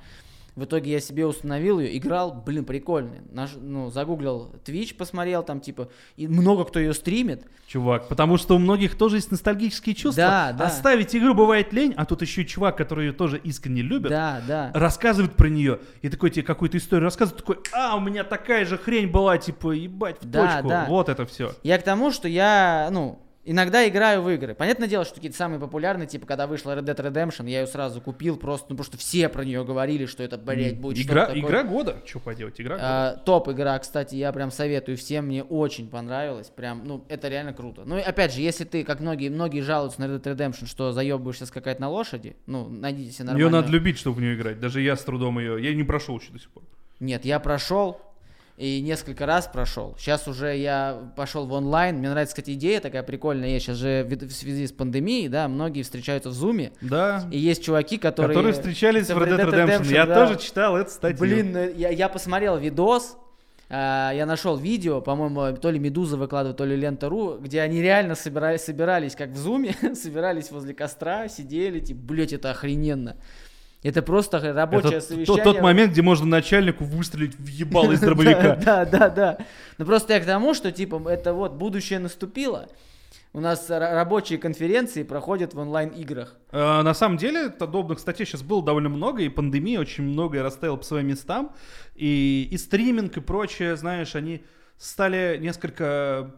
[0.57, 3.23] В итоге я себе установил ее, играл, блин, прикольный.
[3.33, 7.45] Наш, ну, загуглил Twitch, посмотрел там, типа, и много кто ее стримит.
[7.67, 10.23] Чувак, потому что у многих тоже есть ностальгические чувства.
[10.23, 10.67] Да, да.
[10.67, 14.41] Оставить игру бывает лень, а тут еще и чувак, который ее тоже искренне любит, Да,
[14.47, 14.71] да.
[14.75, 18.79] рассказывает про нее, и такой тебе какую-то историю рассказывает, такой, а, у меня такая же
[18.79, 20.69] хрень была, типа, ебать, в Да, точку.
[20.69, 20.87] да.
[20.89, 21.53] Вот это все.
[21.65, 24.55] Я к тому, что я, ну, иногда играю в игры.
[24.55, 28.01] Понятное дело, что какие-то самые популярные, типа, когда вышла Red Dead Redemption, я ее сразу
[28.01, 31.43] купил, просто, ну, потому что все про нее говорили, что это, блядь, будет игра, такое.
[31.43, 32.03] игра года.
[32.05, 32.87] Что поделать, игра года.
[32.87, 37.53] А, топ игра, кстати, я прям советую всем, мне очень понравилось, прям, ну, это реально
[37.53, 37.83] круто.
[37.85, 40.93] Ну, и опять же, если ты, как многие, многие жалуются на Red Dead Redemption, что
[40.93, 43.63] заебываешься скакать на лошади, ну, найдите себе Ее нормальную...
[43.63, 44.61] надо любить, чтобы в нее играть.
[44.61, 45.63] Даже я с трудом ее...
[45.63, 46.63] Я не прошел еще до сих пор.
[47.01, 48.01] Нет, я прошел
[48.57, 49.97] и несколько раз прошел.
[49.99, 51.97] Сейчас уже я пошел в онлайн.
[51.97, 53.49] Мне нравится, кстати, идея такая прикольная.
[53.49, 53.67] есть.
[53.67, 56.73] Сейчас же в связи с пандемией, да, многие встречаются в зуме.
[56.81, 57.29] Да.
[57.33, 58.35] И есть чуваки, которые...
[58.35, 59.93] Которые встречались в Red Dead Redemption.
[59.93, 60.27] Я да.
[60.27, 61.19] тоже читал эту статью.
[61.19, 63.17] Блин, ну, я, я посмотрел видос,
[63.71, 68.15] а, я нашел видео, по-моему, то ли Медуза выкладывает, то ли Лента.ру, где они реально
[68.15, 73.17] собирались, собирались как в зуме, собирались возле костра, сидели, типа, блять, это охрененно.
[73.85, 75.27] Это просто рабочее Это совещание.
[75.27, 78.57] тот, тот момент, где можно начальнику выстрелить в ебало из дробовика.
[78.65, 79.39] Да, да, да.
[79.79, 82.69] Ну просто я к тому, что типа это вот будущее наступило.
[83.35, 86.35] У нас ра- рабочие конференции проходят в онлайн-играх.
[86.53, 90.77] Э, На самом деле, подобных статей сейчас было довольно много, и пандемия очень многое расставила
[90.77, 91.53] по своим местам.
[91.97, 94.45] И, и стриминг, и прочее, знаешь, они
[94.79, 96.33] стали несколько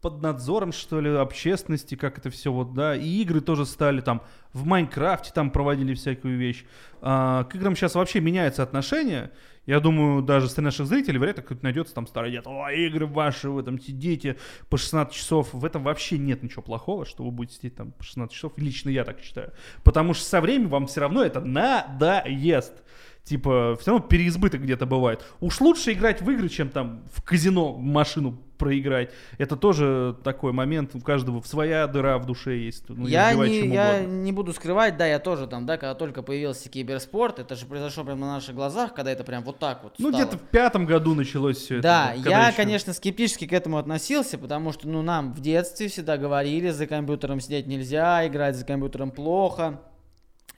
[0.00, 4.22] под надзором, что ли, общественности, как это все вот, да, и игры тоже стали там,
[4.52, 6.64] в Майнкрафте там проводили всякую вещь.
[7.02, 9.30] А, к играм сейчас вообще меняется отношение,
[9.66, 13.50] я думаю, даже среди наших зрителей вряд ли найдется там старый дед, о, игры ваши,
[13.50, 14.36] вы там сидите
[14.70, 18.02] по 16 часов, в этом вообще нет ничего плохого, что вы будете сидеть там по
[18.02, 19.52] 16 часов, лично я так считаю,
[19.84, 22.82] потому что со временем вам все равно это надоест.
[23.22, 25.24] Типа, все равно переизбыток где-то бывает.
[25.40, 29.10] Уж лучше играть в игры, чем там в казино машину проиграть.
[29.38, 32.84] Это тоже такой момент, у каждого своя дыра в душе есть.
[32.88, 36.68] Ну, я не, я не буду скрывать, да, я тоже там, да, когда только появился
[36.68, 40.12] киберспорт, это же произошло прямо на наших глазах, когда это прям вот так вот Ну,
[40.12, 42.22] где-то в пятом году началось все Да, это.
[42.22, 46.18] когда я, еще- конечно, скептически к этому относился, потому что, ну, нам в детстве всегда
[46.18, 49.80] говорили, за компьютером сидеть нельзя, играть за компьютером плохо.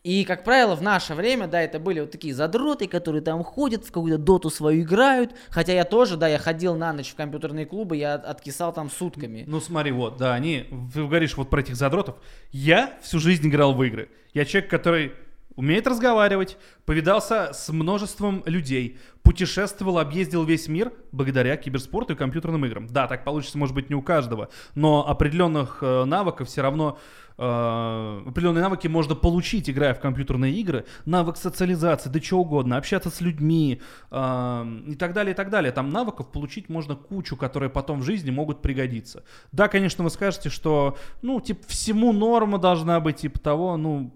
[0.04, 3.84] И, как правило, в наше время, да, это были вот такие задроты, которые там ходят,
[3.84, 5.32] в какую-то доту свою играют.
[5.48, 8.90] Хотя я тоже, да, я ходил на ночь в компьютерные клубы, я от- откисал там
[8.90, 9.44] сутками.
[9.46, 12.16] Ну смотри, вот, да, они, ты говоришь вот про этих задротов.
[12.50, 14.08] Я всю жизнь играл в игры.
[14.34, 15.12] Я человек, который
[15.56, 22.86] умеет разговаривать, повидался с множеством людей, путешествовал, объездил весь мир благодаря киберспорту и компьютерным играм.
[22.86, 26.98] Да, так получится, может быть, не у каждого, но определенных э, навыков все равно
[27.38, 33.10] э, определенные навыки можно получить, играя в компьютерные игры, навык социализации, да чего угодно, общаться
[33.10, 35.72] с людьми э, и так далее, и так далее.
[35.72, 39.24] Там навыков получить можно кучу, которые потом в жизни могут пригодиться.
[39.52, 44.12] Да, конечно, вы скажете, что, ну, типа, всему норма должна быть, типа того, ну,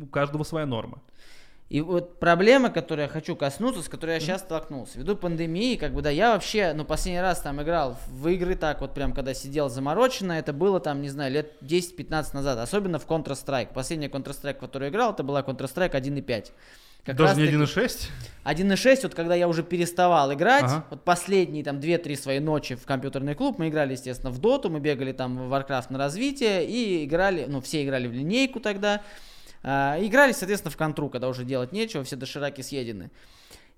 [0.00, 1.00] у каждого своя норма.
[1.70, 4.98] И вот проблема, которую я хочу коснуться, с которой я сейчас столкнулся.
[4.98, 8.82] Ввиду пандемии, как бы, да, я вообще, ну, последний раз там играл в игры так
[8.82, 13.06] вот прям, когда сидел замороченно, это было там, не знаю, лет 10-15 назад, особенно в
[13.06, 13.72] Counter-Strike.
[13.72, 16.52] Последняя Counter-Strike, которую играл, это была Counter-Strike 1.5.
[17.02, 18.10] Как Даже не раз-таки- 1.6?
[18.44, 20.84] 1.6, вот когда я уже переставал играть, Ага.
[20.90, 24.80] вот последние там 2-3 свои ночи в компьютерный клуб, мы играли, естественно, в доту, мы
[24.80, 29.02] бегали там в Warcraft на развитие и играли, ну, все играли в линейку тогда,
[29.64, 33.10] играли, соответственно, в контру, когда уже делать нечего, все дошираки съедены.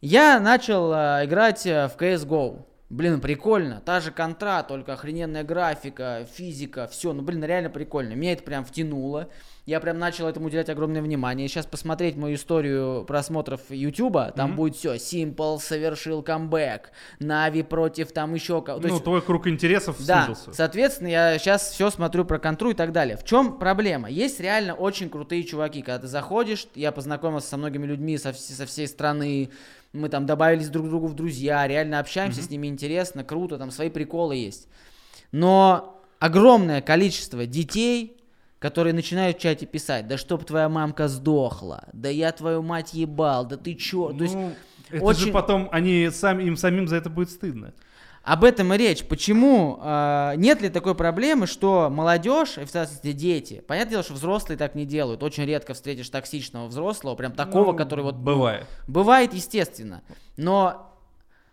[0.00, 2.66] Я начал а, играть а, в CSGO.
[2.90, 3.80] Блин, прикольно.
[3.84, 7.12] Та же контра, только охрененная графика, физика, все.
[7.12, 8.12] Ну, блин, реально прикольно.
[8.12, 9.28] Меня это прям втянуло.
[9.66, 11.48] Я прям начал этому уделять огромное внимание.
[11.48, 14.56] Сейчас посмотреть мою историю просмотров Ютуба, там Мгм.
[14.58, 14.94] будет все.
[14.94, 16.92] Simple совершил камбэк.
[17.18, 18.78] Нави против там еще кого.
[18.78, 20.52] То Ну, есть- твой круг интересов да, сузился.
[20.52, 23.16] соответственно, я сейчас все смотрю про контру и так далее.
[23.16, 24.08] В чем проблема?
[24.08, 25.82] Есть реально очень крутые чуваки.
[25.82, 29.50] Когда ты заходишь, я познакомился со многими людьми со, со всей страны,
[29.92, 33.72] мы там добавились друг к другу в друзья, реально общаемся с ними интересно, круто, там
[33.72, 34.68] свои приколы есть.
[35.32, 38.15] Но огромное количество детей,
[38.58, 43.44] которые начинают в чате писать, да чтоб твоя мамка сдохла, да я твою мать ебал,
[43.46, 44.12] да ты чё?
[44.12, 44.52] То есть Ну,
[44.90, 47.72] это очень- же потом они сами, им самим за это будет стыдно.
[48.22, 49.04] Об этом и речь.
[49.04, 49.78] Почему?
[49.80, 54.58] э, нет ли такой проблемы, что молодежь, и в частности дети, понятное дело, что взрослые
[54.58, 55.22] так не делают.
[55.22, 58.16] Очень редко встретишь токсичного взрослого, прям такого, Ну, который вот...
[58.16, 58.66] Бывает.
[58.88, 60.02] Бывает, естественно.
[60.36, 60.92] Но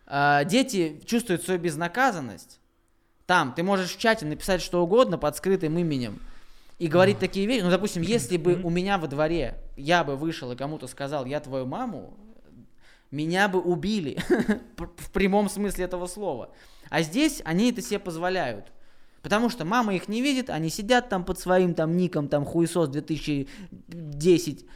[0.08, 2.58] э, дети чувствуют свою безнаказанность.
[3.26, 6.18] Там ты можешь в чате написать что угодно под скрытым именем
[6.78, 7.62] и говорить такие вещи.
[7.62, 11.40] Ну, допустим, если бы у меня во дворе я бы вышел и кому-то сказал, я
[11.40, 12.16] твою маму,
[13.10, 14.18] меня бы убили
[14.76, 16.50] в прямом смысле этого слова.
[16.90, 18.72] А здесь они это себе позволяют.
[19.22, 22.90] Потому что мама их не видит, они сидят там под своим там ником, там хуесос
[22.90, 24.66] 2010.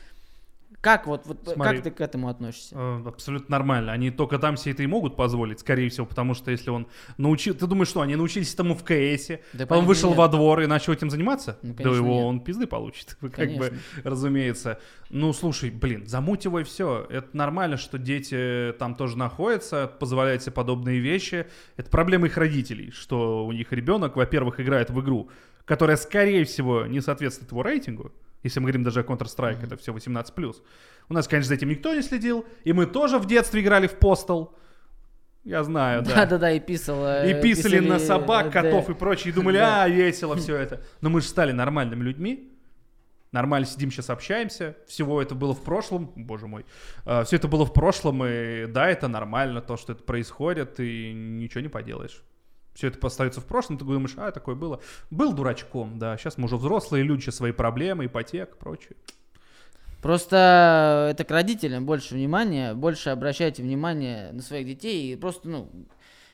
[0.81, 1.77] Как вот, вот Смотри.
[1.77, 2.77] как ты к этому относишься?
[2.79, 3.91] Э, Абсолютно нормально.
[3.91, 6.87] Они только там себе это и могут позволить, скорее всего, потому что если он
[7.17, 7.55] научил...
[7.55, 10.19] Ты думаешь, что они научились этому в КСе, Да, понятно, вышел нет.
[10.19, 11.59] во двор и начал этим заниматься?
[11.63, 12.25] Ну, да его нет.
[12.25, 13.73] он пизды получит, как бы,
[14.05, 14.79] разумеется.
[15.11, 17.07] Ну, слушай, блин, замутивай все.
[17.11, 21.47] Это нормально, что дети там тоже находятся, позволяют себе подобные вещи.
[21.77, 25.29] Это проблема их родителей, что у них ребенок, во-первых, играет в игру,
[25.65, 28.13] которая, скорее всего, не соответствует его рейтингу.
[28.43, 30.55] Если мы говорим даже о Counter-Strike, это все 18+.
[31.09, 33.99] У нас, конечно, за этим никто не следил, и мы тоже в детстве играли в
[33.99, 34.51] Postal.
[35.45, 36.15] Я знаю, да.
[36.15, 37.05] Да-да-да, и писал.
[37.07, 38.93] э, И писали на собак, э, котов да.
[38.93, 39.85] и прочее, и думали, Да.
[39.85, 40.83] а, весело все это.
[41.01, 42.53] Но мы же стали нормальными людьми.
[43.33, 44.77] Нормально сидим сейчас, общаемся.
[44.87, 46.13] Всего это было в прошлом.
[46.17, 46.65] Боже мой.
[47.25, 51.61] все это было в прошлом, и да, это нормально, то, что это происходит, и ничего
[51.61, 52.23] не поделаешь.
[52.79, 54.81] Все это остается в прошлом, ты думаешь, а, такое было.
[55.11, 56.17] Был дурачком, да.
[56.17, 58.93] Сейчас мы уже взрослые люди, сейчас свои проблемы, ипотека, прочее.
[60.01, 65.69] Просто это к родителям больше внимания, больше обращайте внимание на своих детей и просто, ну,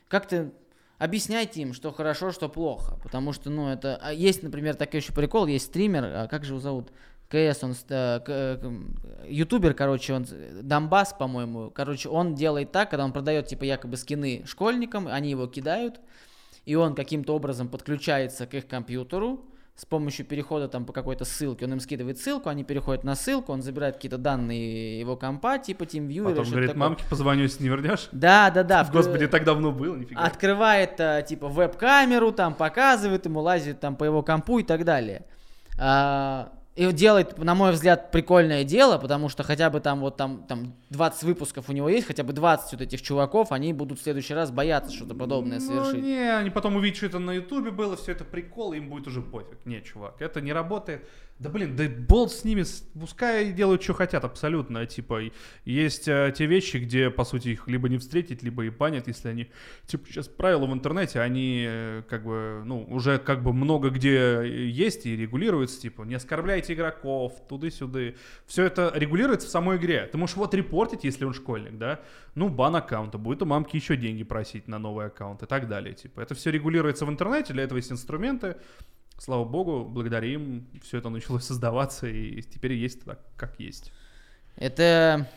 [0.07, 0.51] как-то
[0.99, 2.99] объясняйте им, что хорошо, что плохо.
[3.01, 3.99] Потому что, ну, это...
[3.99, 6.91] а Есть, например, такой еще прикол, есть стример, а как же его зовут?
[7.27, 8.71] КС, он, э, э,
[9.27, 13.97] ютубер, короче, он, э, Донбасс, по-моему, короче, он делает так, когда он продает, типа, якобы
[13.97, 15.99] скины школьникам, они его кидают,
[16.65, 21.65] и он каким-то образом подключается к их компьютеру с помощью перехода там по какой-то ссылке.
[21.65, 25.83] Он им скидывает ссылку, они переходят на ссылку, он забирает какие-то данные его компа, типа
[25.83, 26.29] TeamViewer.
[26.29, 26.79] Потом говорит, такое.
[26.79, 28.07] мамке позвоню, если не вернешь.
[28.11, 28.89] Да, да, да.
[28.91, 30.21] Господи, так давно было, нифига.
[30.21, 35.25] Открывает, э, типа, веб-камеру, там, показывает ему, лазит там по его компу и так далее.
[35.77, 40.43] А, И делает, на мой взгляд, прикольное дело, потому что хотя бы там вот там,
[40.45, 44.03] там 20 выпусков у него есть, хотя бы 20 вот этих чуваков, они будут в
[44.03, 46.03] следующий раз бояться что-то подобное Ну, совершить.
[46.03, 49.21] не, они потом увидят, что это на Ютубе было, все это прикол, им будет уже
[49.21, 49.65] пофиг.
[49.65, 51.07] Не, чувак, это не работает.
[51.37, 52.63] Да блин, да болт с ними,
[52.97, 54.85] пускай делают, что хотят, абсолютно.
[54.85, 55.19] Типа,
[55.65, 59.27] есть э, те вещи, где, по сути, их либо не встретить, либо и банят, если
[59.27, 59.51] они...
[59.85, 64.43] Типа, сейчас правила в интернете, они, э, как бы, ну, уже как бы много где
[64.69, 68.15] есть и регулируются, типа, не оскорбляйте игроков, туды-сюды.
[68.45, 70.07] Все это регулируется в самой игре.
[70.09, 71.99] Ты можешь вот репортить, если он школьник, да?
[72.35, 75.95] Ну, бан аккаунта, будет у мамки еще деньги просить на новый аккаунт и так далее.
[75.95, 78.55] Типа, это все регулируется в интернете, для этого есть инструменты.
[79.17, 83.91] Слава богу, благодаря им все это началось создаваться, и теперь есть так, как есть.
[84.55, 85.29] Это,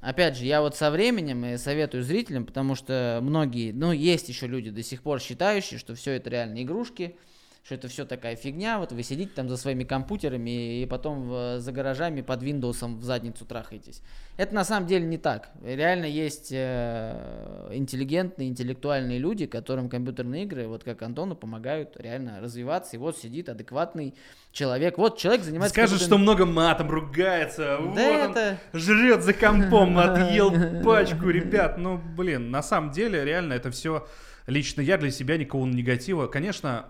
[0.00, 4.46] опять же, я вот со временем и советую зрителям, потому что многие, ну, есть еще
[4.46, 7.16] люди до сих пор считающие, что все это реально игрушки,
[7.64, 11.60] что это все такая фигня, вот вы сидите там за своими компьютерами и потом в-
[11.60, 14.02] за гаражами под Windows в задницу трахаетесь.
[14.36, 15.50] Это на самом деле не так.
[15.62, 22.96] Реально есть э, интеллигентные, интеллектуальные люди, которым компьютерные игры, вот как Антону, помогают реально развиваться.
[22.96, 24.14] И вот сидит адекватный
[24.50, 24.98] человек.
[24.98, 25.74] Вот человек занимается...
[25.74, 28.58] Скажет, что много матом ругается, Да вот он это...
[28.72, 30.50] жрет за компом, отъел
[30.82, 31.78] пачку, ребят.
[31.78, 34.06] Ну, блин, на самом деле, реально, это все
[34.46, 36.26] лично я для себя никакого негатива.
[36.26, 36.86] Конечно,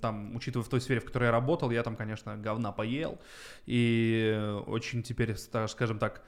[0.00, 3.18] там, учитывая в той сфере, в которой я работал, я там, конечно, говна поел.
[3.66, 6.22] И очень теперь, скажем так,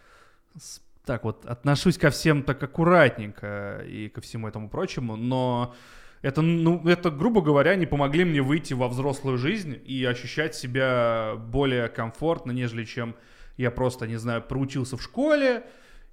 [1.04, 5.74] так вот, отношусь ко всем так аккуратненько и ко всему этому прочему, но
[6.22, 11.34] это, ну, это, грубо говоря, не помогли мне выйти во взрослую жизнь и ощущать себя
[11.36, 13.16] более комфортно, нежели чем
[13.56, 15.64] я просто, не знаю, проучился в школе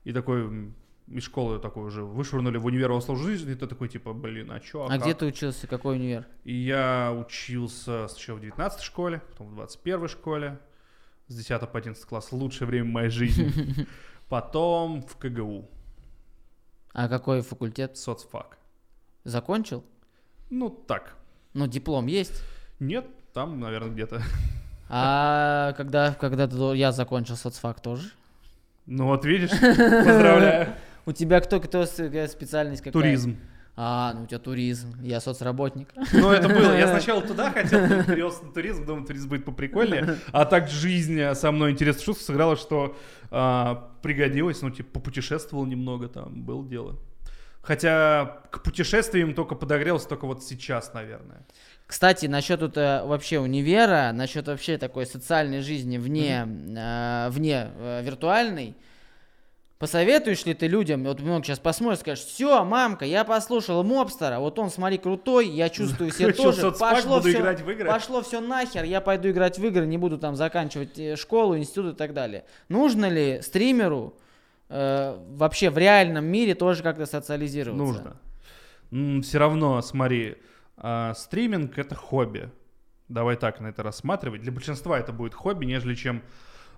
[0.03, 0.71] и такой
[1.11, 4.59] из школы такой уже вышвырнули в универ во жизнь, и ты такой, типа, блин, а
[4.59, 5.01] чё, А как?
[5.01, 5.67] где ты учился?
[5.67, 6.25] Какой универ?
[6.43, 10.59] И я учился сначала в 19 школе, потом в 21 школе,
[11.27, 13.87] с 10 по 11 класс, лучшее время моей жизни.
[14.29, 15.67] Потом в КГУ,
[16.93, 17.97] А какой факультет?
[17.97, 18.59] соцфак.
[19.23, 19.83] Закончил?
[20.51, 21.15] Ну, так.
[21.55, 22.43] Ну, диплом есть.
[22.79, 24.21] Нет, там, наверное, где-то.
[24.91, 28.09] А когда, когда я закончил соцфак тоже?
[28.87, 30.73] Ну вот видишь, поздравляю.
[31.09, 32.91] У тебя кто, кто специальность какая?
[32.91, 33.37] Туризм.
[33.75, 34.95] А, ну у тебя туризм.
[35.01, 35.89] Я соцработник.
[36.13, 36.77] Ну, это было.
[36.77, 40.17] Я сначала туда хотел, перевелся на туризм, думал, туризм будет поприкольнее.
[40.31, 42.95] А так жизнь э, со мной интересно чувство сыграла, что
[43.31, 44.61] а, пригодилось.
[44.61, 46.99] Ну, типа, попутешествовал немного там, было дело.
[47.63, 51.43] Хотя к путешествиям только подогрелся только вот сейчас, наверное.
[51.87, 58.03] Кстати, насчет вот, э, вообще универа, насчет вообще такой социальной жизни вне, э, вне э,
[58.03, 58.75] виртуальной,
[59.79, 64.59] посоветуешь ли ты людям, вот много сейчас посмотришь, скажешь, все, мамка, я послушал Мобстера, вот
[64.59, 67.87] он, смотри, крутой, я чувствую себя тоже, пошло все, играть в игры».
[67.87, 71.95] пошло все нахер, я пойду играть в игры, не буду там заканчивать э, школу, институт
[71.95, 72.43] и так далее.
[72.67, 74.13] Нужно ли стримеру
[74.67, 78.17] э, вообще в реальном мире тоже как-то социализироваться?
[78.91, 79.21] Нужно.
[79.23, 80.37] Все равно, смотри,
[80.75, 82.49] а, стриминг это хобби.
[83.07, 84.41] Давай так на это рассматривать.
[84.41, 86.21] Для большинства это будет хобби, нежели чем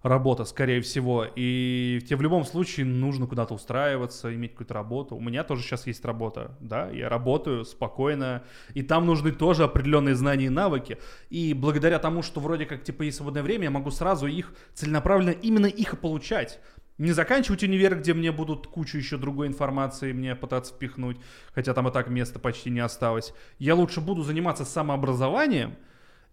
[0.03, 1.25] работа, скорее всего.
[1.35, 5.15] И тебе в любом случае нужно куда-то устраиваться, иметь какую-то работу.
[5.15, 10.15] У меня тоже сейчас есть работа, да, я работаю спокойно, и там нужны тоже определенные
[10.15, 10.97] знания и навыки.
[11.29, 15.31] И благодаря тому, что вроде как типа есть свободное время, я могу сразу их целенаправленно
[15.31, 16.59] именно их и получать.
[16.97, 21.17] Не заканчивать универ, где мне будут кучу еще другой информации мне пытаться впихнуть,
[21.51, 23.33] хотя там и так места почти не осталось.
[23.57, 25.77] Я лучше буду заниматься самообразованием,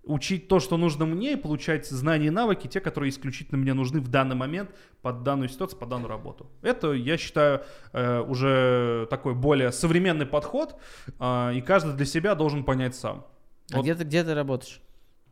[0.04, 4.00] учить то, что нужно мне, и получать знания и навыки, те, которые исключительно мне нужны
[4.00, 4.70] в данный момент,
[5.02, 6.50] под данную ситуацию, под данную работу.
[6.62, 10.76] Это, я считаю, э, уже такой более современный подход,
[11.18, 13.26] э, и каждый для себя должен понять сам.
[13.72, 14.80] А Вот где, ты, где ты работаешь?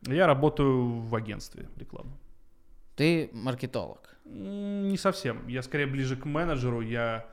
[0.03, 2.13] Я работаю в агентстве рекламы.
[2.97, 4.17] Ты маркетолог.
[4.25, 5.47] Не совсем.
[5.49, 6.81] Я скорее ближе к менеджеру.
[6.81, 7.27] Я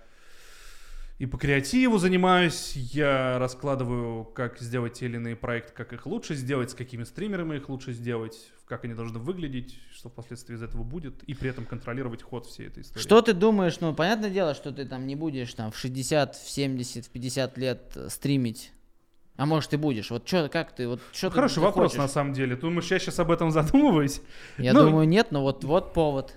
[1.24, 2.74] и по креативу занимаюсь.
[2.76, 7.56] Я раскладываю, как сделать те или иные проекты, как их лучше сделать, с какими стримерами
[7.56, 11.66] их лучше сделать, как они должны выглядеть, что впоследствии из этого будет, и при этом
[11.66, 13.02] контролировать ход всей этой истории.
[13.02, 16.50] Что ты думаешь, ну, понятное дело, что ты там не будешь там в 60, в
[16.50, 18.74] 70, в 50 лет э, стримить.
[19.38, 20.12] А может ты будешь.
[20.12, 22.00] Вот что, как ты, вот что ты Хороший ты вопрос, хочешь?
[22.00, 22.56] на самом деле.
[22.58, 24.20] Ты думаешь, я сейчас об этом задумываюсь?
[24.58, 26.36] Я Ну, думаю, нет, но вот, вот повод.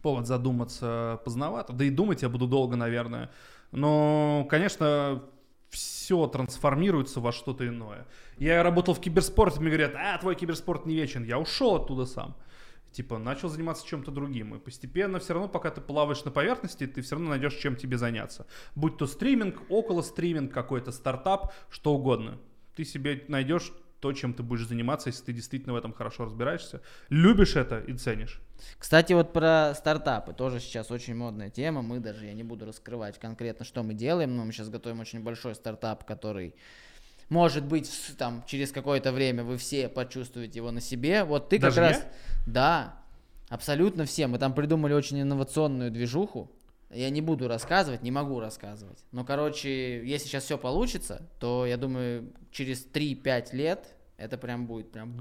[0.00, 1.74] повод задуматься поздновато.
[1.74, 3.30] Да и думать я буду долго, наверное.
[3.72, 5.22] Но, конечно,
[5.70, 8.06] все трансформируется во что-то иное.
[8.38, 11.24] Я работал в киберспорте, мне говорят, а, твой киберспорт не вечен.
[11.24, 12.36] Я ушел оттуда сам.
[12.92, 14.54] Типа, начал заниматься чем-то другим.
[14.54, 17.98] И постепенно все равно, пока ты плаваешь на поверхности, ты все равно найдешь, чем тебе
[17.98, 18.46] заняться.
[18.74, 22.38] Будь то стриминг, около стриминг, какой-то стартап, что угодно.
[22.74, 26.80] Ты себе найдешь то, чем ты будешь заниматься, если ты действительно в этом хорошо разбираешься,
[27.08, 28.40] любишь это и ценишь.
[28.78, 31.82] Кстати, вот про стартапы тоже сейчас очень модная тема.
[31.82, 35.20] Мы даже, я не буду раскрывать конкретно, что мы делаем, но мы сейчас готовим очень
[35.22, 36.54] большой стартап, который
[37.28, 41.24] может быть там через какое-то время вы все почувствуете его на себе.
[41.24, 41.96] Вот ты Даже как я?
[41.96, 42.06] раз,
[42.46, 42.96] да,
[43.48, 44.26] абсолютно все.
[44.26, 46.50] Мы там придумали очень инновационную движуху.
[46.90, 48.98] Я не буду рассказывать, не могу рассказывать.
[49.12, 54.92] Но, короче, если сейчас все получится, то я думаю, через 3-5 лет это прям будет
[54.92, 55.16] прям.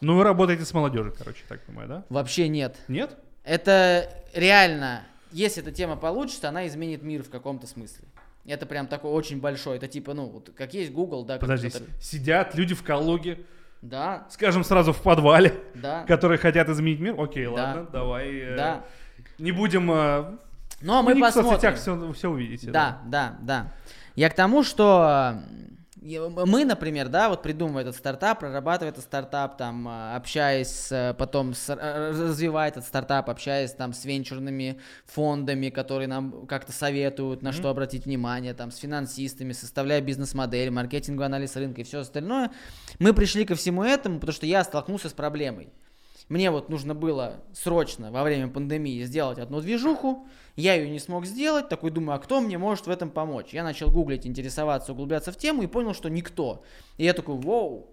[0.00, 2.04] Ну, вы работаете с молодежью, короче, так понимаю, да?
[2.08, 2.76] вообще нет.
[2.88, 3.16] Нет?
[3.44, 8.08] Это реально, если эта тема получится, она изменит мир в каком-то смысле.
[8.44, 9.76] Это прям такой очень большой.
[9.76, 13.40] Это типа, ну, вот как есть Google, да, Подожди, сидят люди в Калуге,
[13.80, 17.18] Да, скажем сразу в подвале, да, которые хотят изменить мир.
[17.18, 17.52] Окей, Да.
[17.52, 18.28] ладно, давай.
[18.36, 18.84] э, да.
[19.38, 19.90] Не будем...
[19.90, 20.36] э,
[20.84, 21.50] Но вы мы не в посмотрим.
[21.50, 22.70] соцсетях все, все увидите.
[22.70, 23.72] Да, да, да.
[24.16, 25.40] Я к тому, что
[26.02, 31.14] я- мы, например, да, вот придумывая этот стартап, прорабатывая этот стартап, там, а, общаясь э,
[31.14, 37.40] потом, с, э, развивая этот стартап, общаясь там с венчурными фондами, которые нам как-то советуют,
[37.40, 42.50] на что обратить внимание, там, с финансистами, составляя бизнес-модель, маркетинговый анализ рынка и все остальное,
[42.98, 45.70] мы пришли ко всему этому, потому что я столкнулся с проблемой.
[46.28, 51.26] Мне вот нужно было срочно во время пандемии сделать одну движуху, я ее не смог
[51.26, 53.52] сделать, такой думаю, а кто мне может в этом помочь?
[53.52, 56.62] Я начал гуглить, интересоваться, углубляться в тему и понял, что никто.
[56.96, 57.88] И я такой, вау,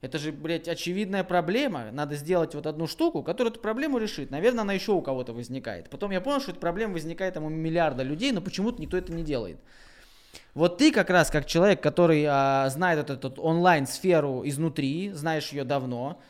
[0.00, 1.90] это же, блядь, очевидная проблема.
[1.90, 4.30] Надо сделать вот одну штуку, которая эту проблему решит.
[4.30, 5.90] Наверное, она еще у кого-то возникает.
[5.90, 9.12] Потом я понял, что эта проблема возникает там у миллиарда людей, но почему-то никто это
[9.12, 9.58] не делает.
[10.52, 16.20] Вот ты как раз как человек, который а, знает эту онлайн-сферу изнутри, знаешь ее давно,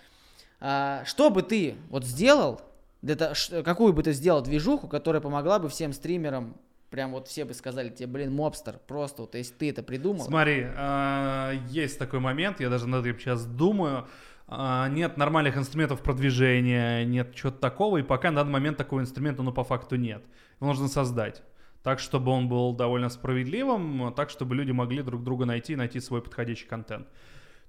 [0.58, 2.60] что бы ты вот сделал,
[3.02, 3.34] для того,
[3.64, 6.56] какую бы ты сделал движуху, которая помогла бы всем стримерам,
[6.94, 10.24] прям вот все бы сказали тебе, блин, мобстер, просто вот если ты это придумал.
[10.24, 14.06] Смотри, а, есть такой момент, я даже над этим сейчас думаю.
[14.46, 19.42] А, Нет нормальных инструментов продвижения, нет чего-то такого, и пока на данный момент такого инструмента,
[19.42, 20.22] ну, по факту нет.
[20.60, 21.42] Его нужно создать.
[21.82, 26.22] Так, чтобы он был довольно справедливым, так, чтобы люди могли друг друга найти, найти свой
[26.22, 27.08] подходящий контент.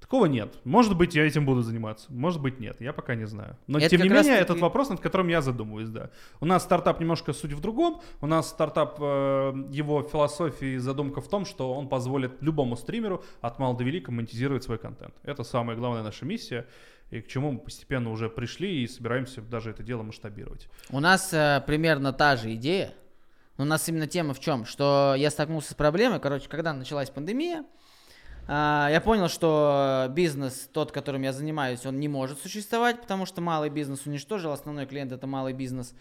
[0.05, 0.59] Такого нет.
[0.65, 2.13] Может быть, я этим буду заниматься.
[2.13, 2.79] Может быть, нет.
[2.79, 3.57] Я пока не знаю.
[3.65, 6.11] Но, Это тем не менее, таки- этот вопрос, над которым я задумываюсь, да.
[6.39, 8.01] У нас стартап немножко суть в другом.
[8.21, 13.23] У нас стартап, э, его философия и задумка в том, что он позволит любому стримеру
[13.41, 15.15] от мала до велика монетизировать свой контент.
[15.23, 16.67] Это самая главная наша миссия,
[17.09, 20.69] и к чему мы постепенно уже пришли и собираемся даже это дело масштабировать.
[20.91, 22.93] У нас э, примерно та же идея.
[23.57, 24.65] Но у нас именно тема в чем?
[24.65, 26.19] Что я столкнулся с проблемой.
[26.19, 27.63] Короче, когда началась пандемия,
[28.47, 33.69] я понял, что бизнес, тот, которым я занимаюсь, он не может существовать, потому что малый
[33.69, 35.93] бизнес уничтожил, основной клиент это малый бизнес.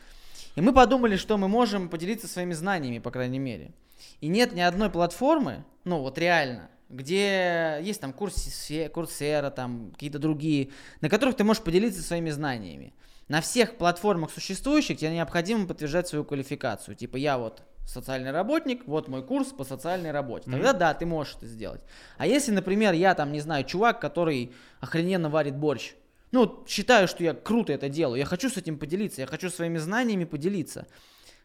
[0.57, 3.73] И мы подумали, что мы можем поделиться своими знаниями, по крайней мере.
[4.21, 10.19] И нет ни одной платформы, ну вот реально, где есть там Курсе- Курсера, там какие-то
[10.19, 10.71] другие,
[11.01, 12.93] на которых ты можешь поделиться своими знаниями.
[13.29, 16.95] На всех платформах существующих тебе необходимо подтверждать свою квалификацию.
[16.95, 20.51] Типа я вот социальный работник, вот мой курс по социальной работе.
[20.51, 21.81] Тогда да, ты можешь это сделать.
[22.19, 25.93] А если, например, я там, не знаю, чувак, который охрененно варит борщ,
[26.33, 28.19] Ну, считаю, что я круто это делаю.
[28.19, 30.87] Я хочу с этим поделиться, я хочу своими знаниями поделиться.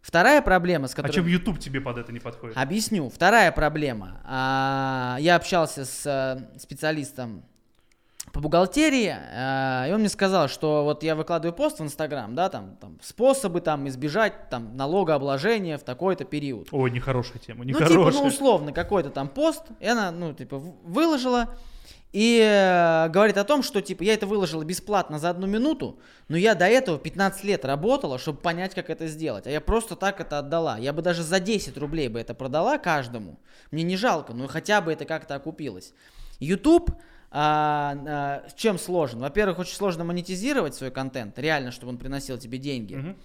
[0.02, 1.12] Вторая проблема, с которой...
[1.12, 2.58] А чем YouTube тебе под это не подходит?
[2.58, 3.10] Объясню.
[3.10, 4.22] Вторая проблема.
[4.24, 7.44] А, я общался с э, специалистом
[8.34, 12.50] по бухгалтерии, э, и он мне сказал, что вот я выкладываю пост в Инстаграм, да,
[12.50, 16.68] там, там способы там избежать там налогообложения в такой-то период.
[16.72, 18.12] Ой, нехорошая тема, Ну, нехорошая.
[18.12, 21.50] типа, ну, условно, какой-то там пост, и она, ну, типа, выложила,
[22.12, 26.38] и э, говорит о том, что, типа, я это выложила бесплатно за одну минуту, но
[26.38, 30.20] я до этого 15 лет работала, чтобы понять, как это сделать, а я просто так
[30.20, 30.78] это отдала.
[30.78, 34.82] Я бы даже за 10 рублей бы это продала каждому, мне не жалко, но хотя
[34.82, 35.94] бы это как-то окупилось.
[36.40, 36.90] YouTube
[37.32, 39.20] а, а, чем сложен?
[39.20, 42.96] Во-первых, очень сложно монетизировать свой контент, реально, чтобы он приносил тебе деньги.
[42.96, 43.16] Мгм.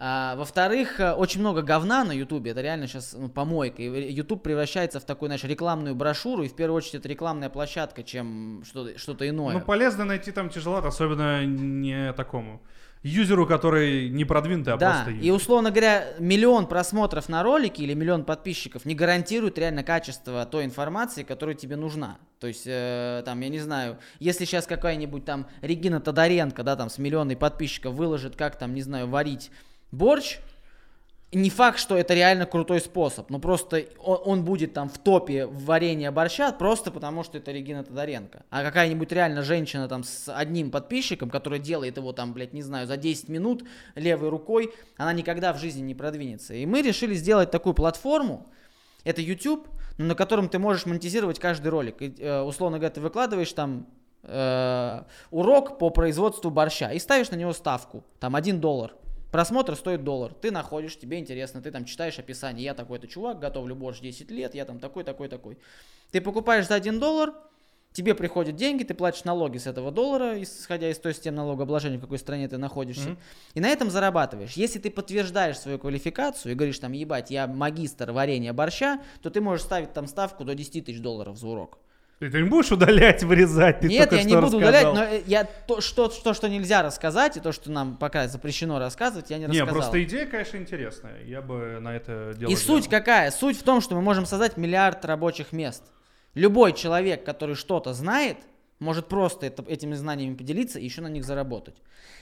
[0.00, 3.82] А, во-вторых, э, очень много говна на Ютубе, это реально сейчас ну, помойка.
[3.82, 8.04] И Ютуб превращается в такую, знаешь, рекламную брошюру, и в первую очередь это рекламная площадка,
[8.04, 9.54] чем что-то, что-то иное.
[9.54, 12.60] Ну, полезно найти там тяжеловато, особенно не такому
[13.02, 15.32] юзеру, который не продвинутый, а да, просто и юзер.
[15.32, 21.22] условно говоря, миллион просмотров на ролике или миллион подписчиков не гарантирует реально качество той информации,
[21.22, 22.18] которая тебе нужна.
[22.40, 26.90] То есть, э, там, я не знаю, если сейчас какая-нибудь там Регина Тодоренко, да, там,
[26.90, 29.50] с миллионной подписчиков выложит, как там, не знаю, варить
[29.92, 30.38] борщ,
[31.32, 35.44] не факт, что это реально крутой способ, но просто он, он будет там в топе
[35.44, 38.44] варенья борща просто потому, что это Регина Тодоренко.
[38.48, 42.86] А какая-нибудь реально женщина там с одним подписчиком, которая делает его там, блядь, не знаю,
[42.86, 43.64] за 10 минут
[43.94, 46.54] левой рукой, она никогда в жизни не продвинется.
[46.54, 48.46] И мы решили сделать такую платформу,
[49.04, 49.68] это YouTube,
[49.98, 52.00] на котором ты можешь монетизировать каждый ролик.
[52.00, 53.86] И, э, условно говоря, ты выкладываешь там
[54.22, 58.94] э, урок по производству борща и ставишь на него ставку, там 1 доллар.
[59.30, 60.32] Просмотр стоит доллар.
[60.34, 62.64] Ты находишь, тебе интересно, ты там читаешь описание.
[62.64, 65.58] Я такой-то чувак, готовлю борщ 10 лет, я там такой, такой, такой.
[66.10, 67.34] Ты покупаешь за 1 доллар,
[67.92, 72.00] тебе приходят деньги, ты платишь налоги с этого доллара, исходя из той системы налогообложения, в
[72.00, 73.10] какой стране ты находишься.
[73.10, 73.18] Мгм.
[73.54, 74.54] И на этом зарабатываешь.
[74.54, 79.42] Если ты подтверждаешь свою квалификацию и говоришь там, ебать, я магистр варенья борща, то ты
[79.42, 81.78] можешь ставить там ставку до 10 тысяч долларов за урок.
[82.18, 83.80] Ты, ты не будешь удалять, вырезать?
[83.80, 84.92] Ты Нет, я не буду рассказал.
[84.92, 88.26] удалять, но э, я то что, что, что нельзя рассказать, и то, что нам пока
[88.26, 89.74] запрещено рассказывать, я не Не, рассказал.
[89.74, 91.22] просто идея, конечно, интересная.
[91.24, 92.98] Я бы на это дело И суть взял.
[92.98, 93.30] какая?
[93.30, 95.84] Суть в том, что мы можем создать миллиард рабочих мест.
[96.34, 98.36] Любой человек, который что-то знает,
[98.80, 101.76] может просто это- этими знаниями поделиться и еще на них заработать.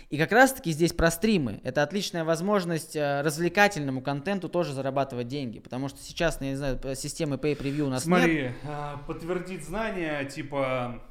[0.08, 1.60] И как раз-таки здесь про стримы.
[1.64, 5.58] Это отличная возможность э, развлекательному контенту тоже зарабатывать деньги.
[5.58, 8.18] Потому что сейчас, я не знаю, системы pay-per-view у нас нет.
[8.18, 11.02] Смотри, а, подтвердить знания, типа...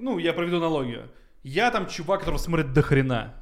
[0.00, 1.10] Ну, я проведу аналогию.
[1.42, 3.34] Я там чувак, который смотрит до хрена.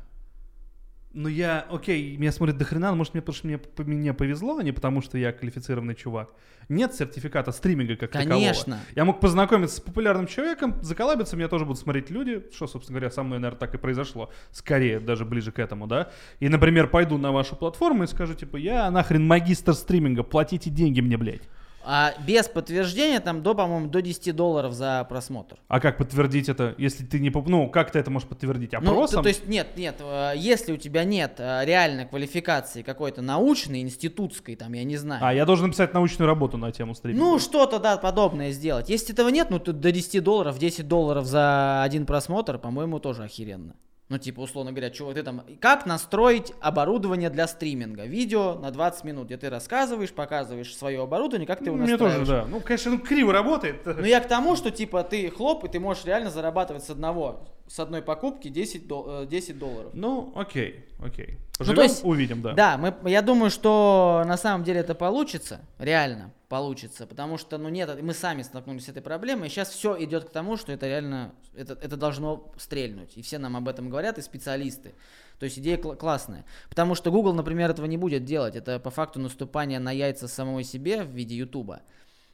[1.15, 4.65] Ну, я, окей, меня смотрит до хрена, но может, мне, что мне, мне повезло, а
[4.65, 6.31] не потому, что я квалифицированный чувак.
[6.69, 8.35] Нет сертификата стриминга как такового.
[8.35, 8.81] Конечно.
[8.97, 13.13] Я мог познакомиться с популярным человеком, заколабиться, меня тоже будут смотреть люди, что, собственно говоря,
[13.13, 14.33] со мной, наверное, так и произошло.
[14.51, 16.11] Скорее, даже ближе к этому, да.
[16.41, 21.01] И, например, пойду на вашу платформу и скажу, типа, я нахрен магистр стриминга, платите деньги
[21.01, 21.43] мне, блядь.
[21.87, 25.59] А без подтверждения там до, по-моему, до 10 долларов за просмотр.
[25.69, 27.31] А как подтвердить это, если ты не...
[27.31, 28.73] Ну, как ты это можешь подтвердить?
[28.73, 29.19] Ну, Опросом?
[29.19, 33.83] то, то есть нет, нет, э, если у тебя нет э, реальной квалификации какой-то научной,
[33.83, 35.25] институтской, там, я не знаю.
[35.25, 37.23] А, я должен написать научную работу на тему стриминга.
[37.23, 38.89] Ну, что-то, да, подобное сделать.
[38.89, 43.25] Если этого нет, ну, то до 10 долларов, 10 долларов за один просмотр, по-моему, тоже
[43.25, 43.75] охеренно.
[44.11, 45.45] Ну, типа, условно говоря, чувак, ты там...
[45.61, 48.05] Как настроить оборудование для стриминга?
[48.05, 52.29] Видео на 20 минут, где ты рассказываешь, показываешь свое оборудование, как ты его Мне настраиваешь.
[52.29, 52.47] тоже, да.
[52.47, 53.87] Ну, конечно, ну, криво работает.
[53.87, 57.47] Ну, я к тому, что, типа, ты хлоп, и ты можешь реально зарабатывать с одного,
[57.67, 59.91] с одной покупки 10, дол- э, 10 долларов.
[59.95, 61.39] Ну, окей, окей.
[61.39, 62.53] Ну, Поживем, то есть- увидим, да.
[62.53, 67.69] Да, мы, я думаю, что на самом деле это получится, реально получится, потому что, ну
[67.69, 70.87] нет, мы сами столкнулись с этой проблемой, и сейчас все идет к тому, что это
[70.87, 74.95] реально, это, это должно стрельнуть, и все нам об этом говорят, и специалисты.
[75.39, 76.45] То есть идея кл- классная.
[76.69, 78.55] Потому что Google, например, этого не будет делать.
[78.55, 81.81] Это по факту наступание на яйца самой себе в виде Ютуба.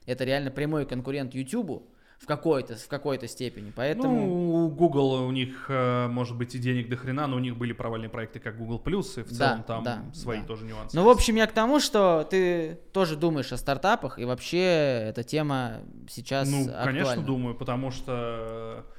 [0.06, 1.84] Это реально прямой конкурент Ютубу
[2.20, 3.72] в какой-то, в какой-то степени.
[3.74, 4.14] Поэтому...
[4.26, 7.56] Ну, у Google у них, э, может быть, и денег до хрена, но у них
[7.56, 10.44] были провальные проекты, как Google Plus, и в Да, целом там да, свои да.
[10.44, 10.94] тоже нюансы.
[10.94, 14.58] Ну, в общем, я к тому, что ты тоже думаешь о стартапах, и вообще
[15.08, 15.78] эта тема
[16.10, 16.84] сейчас Ну, актуальна.
[16.92, 18.92] конечно, думаю, потому что э,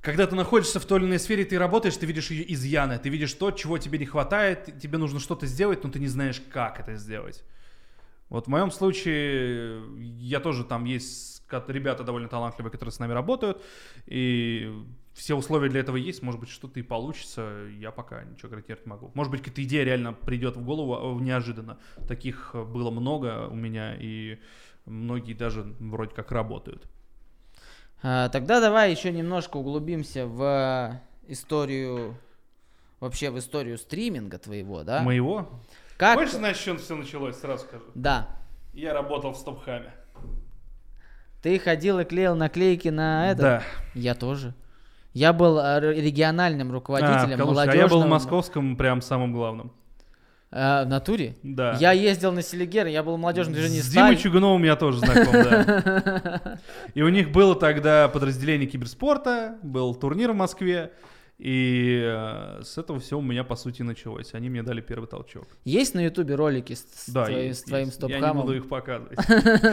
[0.00, 3.10] когда ты находишься в той или иной сфере, ты работаешь, ты видишь ее изъяны, ты
[3.10, 6.80] видишь то, чего тебе не хватает, тебе нужно что-то сделать, но ты не знаешь, как
[6.80, 7.44] это сделать.
[8.30, 9.82] Вот в моем случае
[10.18, 11.31] я тоже там есть
[11.68, 13.62] ребята довольно талантливые, которые с нами работают,
[14.06, 14.72] и
[15.14, 18.90] все условия для этого есть, может быть, что-то и получится, я пока ничего гарантировать не
[18.90, 19.10] могу.
[19.14, 21.78] Может быть, какая-то идея реально придет в голову э, неожиданно.
[22.08, 24.38] Таких э, было много у меня, и
[24.86, 26.86] многие даже вроде как работают.
[28.02, 32.16] А, тогда давай еще немножко углубимся в историю,
[33.00, 35.02] вообще в историю стриминга твоего, да?
[35.02, 35.48] Моего?
[35.98, 36.18] Как?
[36.18, 37.36] Хочешь знать, с чем все началось?
[37.36, 37.84] Сразу скажу.
[37.94, 38.28] Да.
[38.72, 39.92] Я работал в Стопхаме.
[41.42, 43.42] Ты ходил и клеил наклейки на это?
[43.42, 43.62] Да.
[43.94, 44.54] Я тоже.
[45.12, 47.60] Я был э, региональным А, руководителем в Калуге.
[47.60, 49.72] А я был в московском прям самым главным.
[50.52, 51.36] А, в натуре?
[51.42, 51.76] Да.
[51.80, 53.88] Я ездил на Селигер, я был в молодежном движении С.
[53.88, 56.58] Димой Чугуновым я тоже знаком, да.
[56.94, 60.92] И у них было тогда подразделение киберспорта, был турнир в Москве,
[61.38, 64.32] и э, с этого все у меня, по сути, началось.
[64.34, 65.46] Они мне дали первый толчок.
[65.64, 68.00] Есть на ютубе ролики с, Да, твоей- есть, с твоим есть.
[68.08, 69.18] Я не буду их показывать.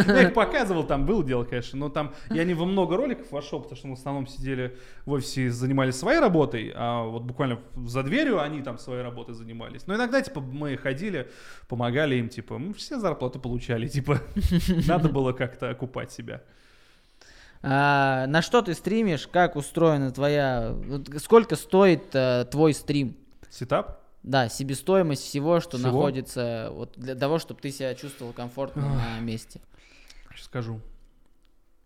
[0.08, 3.62] Я их показывал, там было дело, конечно, но там я не во много роликов вошел,
[3.62, 7.60] потому что мы в основном сидели в офисе и занимались своей работой, а вот буквально
[7.86, 9.86] за дверью они там своей работой занимались.
[9.86, 11.30] Но иногда, типа, мы ходили,
[11.68, 14.22] помогали им, типа, мы все зарплату получали, типа,
[14.88, 16.42] надо было как-то окупать себя.
[17.62, 19.28] А, на что ты стримишь?
[19.28, 20.76] Как устроена твоя...
[21.18, 23.16] Сколько стоит э, твой стрим?
[23.50, 24.00] Сетап?
[24.24, 25.92] Да, себестоимость всего, что Всего?
[25.92, 29.62] находится вот для того, чтобы ты себя чувствовал комфортно на месте.
[30.32, 30.82] Сейчас скажу.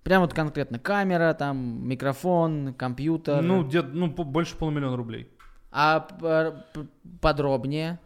[0.03, 3.41] Прям вот конкретно камера, там микрофон, компьютер.
[3.41, 5.29] Ну, где ну, больше полумиллиона рублей.
[5.71, 6.07] А
[7.21, 7.99] подробнее?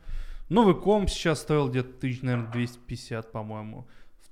[0.50, 3.88] Новый комп сейчас стоил где-то тысяч, наверное, 250, по-моему.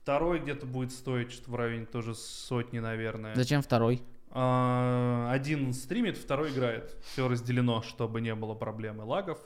[0.05, 3.33] Второй где-то будет стоить что-то в районе тоже сотни, наверное.
[3.33, 4.03] Зачем второй?
[4.29, 6.95] А, Один стримит, второй играет.
[7.11, 9.39] Все разделено, чтобы не было проблем и лагов.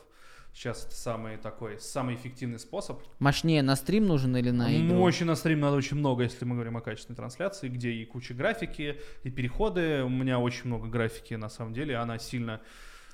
[0.53, 3.01] Сейчас это самый такой, самый эффективный способ.
[3.19, 4.97] Мощнее на стрим нужен или на игру?
[4.97, 8.33] Мощи на стрим надо очень много, если мы говорим о качественной трансляции, где и куча
[8.33, 10.03] графики, и переходы.
[10.03, 11.95] У меня очень много графики, на самом деле.
[11.95, 12.59] Она сильно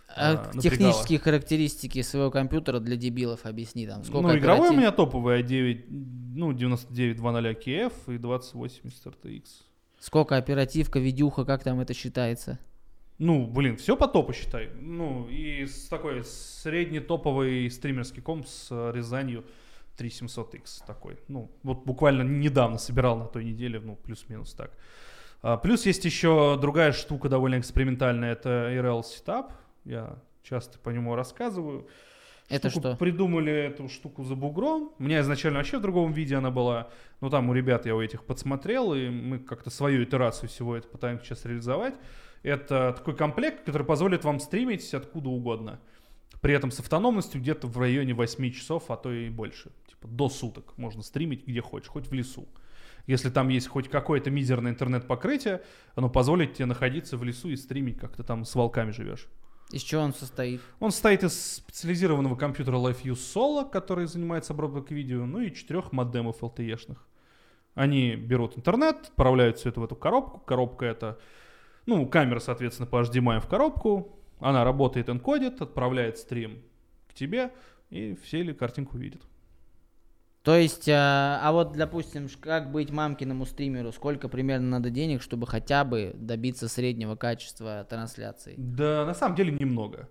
[0.07, 0.61] А а, напрягала.
[0.61, 4.03] технические характеристики своего компьютера для дебилов объясни там.
[4.03, 5.85] Сколько ну, игровой у оператив- меня топовый i9,
[6.35, 9.43] ну, 9920 KF и 2080 RTX.
[9.99, 12.59] Сколько оперативка, видюха, как там это считается?
[13.17, 14.69] Ну, блин, все по топу считай.
[14.79, 19.45] Ну, и с такой средний топовый стримерский комп с Рязанью
[19.97, 21.17] 3700X такой.
[21.27, 24.71] Ну, вот буквально недавно собирал на той неделе, ну, плюс-минус так.
[25.41, 29.51] А, плюс есть еще другая штука довольно экспериментальная, это RL Setup.
[29.85, 31.87] Я часто по нему рассказываю.
[32.49, 32.97] Это штуку что?
[32.97, 34.91] Придумали эту штуку за бугром.
[34.99, 36.89] У меня изначально вообще в другом виде она была.
[37.21, 40.87] Но там у ребят я у этих подсмотрел, и мы как-то свою итерацию всего это
[40.87, 41.95] пытаемся сейчас реализовать.
[42.43, 45.79] Это такой комплект, который позволит вам стримить откуда угодно.
[46.41, 49.71] При этом с автономностью где-то в районе 8 часов, а то и больше.
[49.87, 52.47] Типа до суток можно стримить где хочешь, хоть в лесу.
[53.07, 55.61] Если там есть хоть какое-то мизерное интернет-покрытие,
[55.95, 59.27] оно позволит тебе находиться в лесу и стримить, как ты там с волками живешь.
[59.71, 60.61] Из чего он состоит?
[60.79, 66.41] Он состоит из специализированного компьютера LiveView Solo, который занимается обработкой видео, ну и четырех модемов
[66.41, 66.97] LTE-шных.
[67.73, 70.39] Они берут интернет, отправляют все это в эту коробку.
[70.39, 71.19] Коробка это,
[71.85, 74.19] ну, камера, соответственно, по HDMI в коробку.
[74.39, 76.61] Она работает, энкодит, отправляет стрим
[77.09, 77.51] к тебе,
[77.89, 79.21] и все ли картинку видят.
[80.45, 83.91] То есть, а, а вот, допустим, как быть мамкиному стримеру?
[83.91, 88.53] Сколько примерно надо денег, чтобы хотя бы добиться среднего качества трансляции?
[88.55, 90.07] Да, на самом деле немного.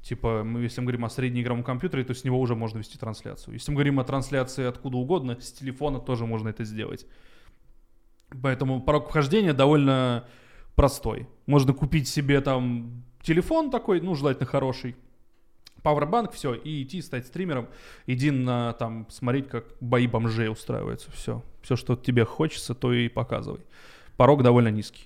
[0.00, 3.54] Типа, мы, если мы говорим о среднеигровом компьютере, то с него уже можно вести трансляцию.
[3.54, 7.04] Если мы говорим о трансляции откуда угодно, с телефона тоже можно это сделать.
[8.40, 10.28] Поэтому порог вхождения довольно
[10.76, 11.26] простой.
[11.46, 14.94] Можно купить себе там телефон такой, ну, желательно хороший,
[15.84, 17.68] пауэрбанк, все, и идти стать стримером.
[18.08, 21.12] Иди на, там, смотреть, как бои бомжей устраиваются.
[21.12, 21.44] Все.
[21.62, 23.60] Все, что тебе хочется, то и показывай.
[24.16, 25.04] Порог довольно низкий.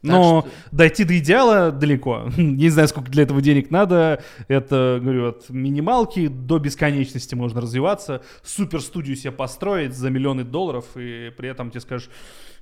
[0.00, 2.28] Так Но что- дойти до идеала далеко.
[2.36, 4.22] Не знаю, сколько для этого денег надо.
[4.48, 8.22] Это, говорю, от минималки до бесконечности можно развиваться.
[8.44, 12.10] Супер студию себе построить за миллионы долларов, и при этом тебе скажешь,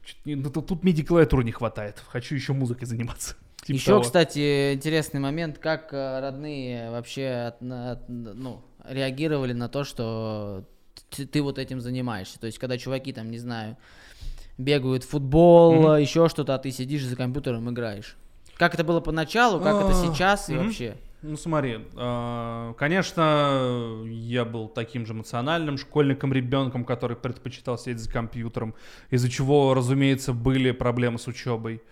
[0.05, 2.03] «Чё-то не- ну, тут, тут MIDI-клавиатуры не хватает.
[2.09, 3.34] Хочу еще музыкой заниматься.
[3.67, 4.03] Типа Еще, того.
[4.03, 10.62] кстати, интересный момент, как э, родные вообще от- от- ну, реагировали на то, что
[11.11, 12.39] ты, ты вот этим занимаешься.
[12.39, 13.77] То есть, когда чуваки там, не знаю,
[14.57, 18.17] бегают в футбол, еще что-то, а ты сидишь за компьютером играешь.
[18.57, 20.97] Как это было поначалу, как это А, сейчас и вообще?
[21.23, 28.12] Ну смотри, а, конечно, я был таким же эмоциональным школьником, ребенком, который предпочитал сидеть за
[28.12, 28.77] компьютером,
[29.11, 31.83] из-за чего, разумеется, были проблемы с учебой.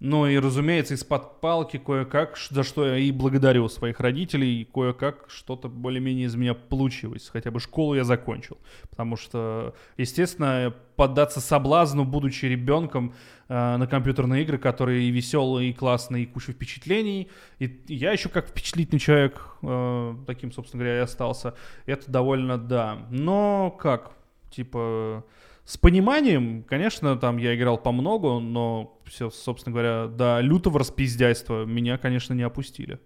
[0.00, 5.68] Ну и, разумеется, из-под палки кое-как, за что я и благодарю своих родителей, кое-как что-то
[5.68, 7.28] более-менее из меня получилось.
[7.32, 8.58] Хотя бы школу я закончил.
[8.90, 13.12] Потому что, естественно, поддаться соблазну, будучи ребенком,
[13.48, 17.28] э, на компьютерные игры, которые и веселые, и классные, и куча впечатлений.
[17.58, 21.54] И, и я еще как впечатлительный человек, э, таким, собственно говоря, и остался.
[21.86, 23.06] Это довольно, да.
[23.10, 24.12] Но как?
[24.50, 25.24] Типа,
[25.68, 31.66] С пониманием, конечно, там я играл по много, но все, собственно говоря, до лютого распиздяйства
[31.66, 32.98] меня, конечно, не опустили.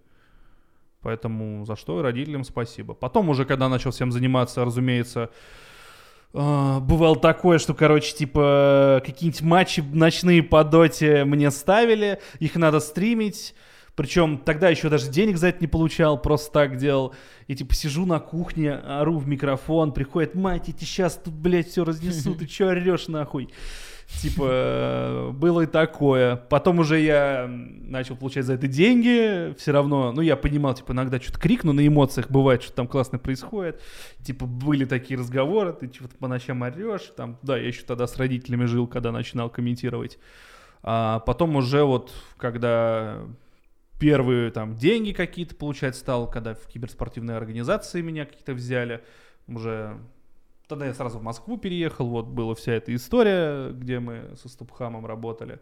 [1.01, 2.93] Поэтому за что родителям спасибо.
[2.93, 5.29] Потом уже, когда начал всем заниматься, разумеется,
[6.33, 12.79] э, бывало такое, что, короче, типа, какие-нибудь матчи ночные по доте мне ставили, их надо
[12.79, 13.55] стримить.
[13.95, 17.13] Причем тогда еще даже денег за это не получал, просто так делал.
[17.47, 21.83] И типа сижу на кухне, ору в микрофон, приходит мать, эти сейчас тут, блядь, все
[21.83, 23.49] разнесут, ты че орешь нахуй?
[24.21, 26.35] Типа, было и такое.
[26.35, 31.19] Потом уже я начал получать за это деньги, все равно, ну, я понимал, типа, иногда
[31.19, 33.81] что-то крикну на эмоциях, бывает, что там классно происходит.
[34.21, 38.17] Типа, были такие разговоры, ты что-то по ночам орешь, там, да, я еще тогда с
[38.17, 40.19] родителями жил, когда начинал комментировать.
[40.83, 43.19] А потом уже вот, когда
[43.99, 49.03] первые там деньги какие-то получать стал, когда в киберспортивные организации меня какие-то взяли,
[49.47, 49.97] уже
[50.67, 55.05] тогда я сразу в Москву переехал, вот была вся эта история, где мы со Ступхамом
[55.05, 55.59] работали.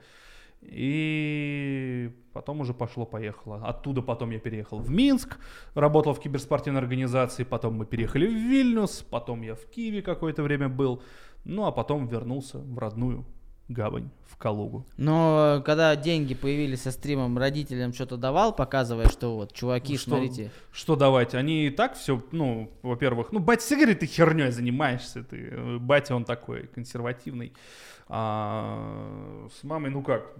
[0.61, 3.65] И потом уже пошло-поехало.
[3.65, 5.39] Оттуда потом я переехал в Минск,
[5.73, 10.69] работал в киберспортивной организации, потом мы переехали в Вильнюс, потом я в Киеве какое-то время
[10.69, 11.01] был,
[11.45, 13.25] ну а потом вернулся в родную
[13.71, 14.85] гавань в Калугу.
[14.97, 20.11] Но э, когда деньги появились со стримом, родителям что-то давал, показывая, что вот, чуваки, что,
[20.11, 20.51] смотрите.
[20.71, 21.35] Что давать?
[21.35, 26.15] Они и так все, ну, во-первых, ну, батя, ты ты херней занимаешься, ты, э, батя
[26.15, 27.53] он такой консервативный.
[28.13, 30.35] А с мамой, ну как,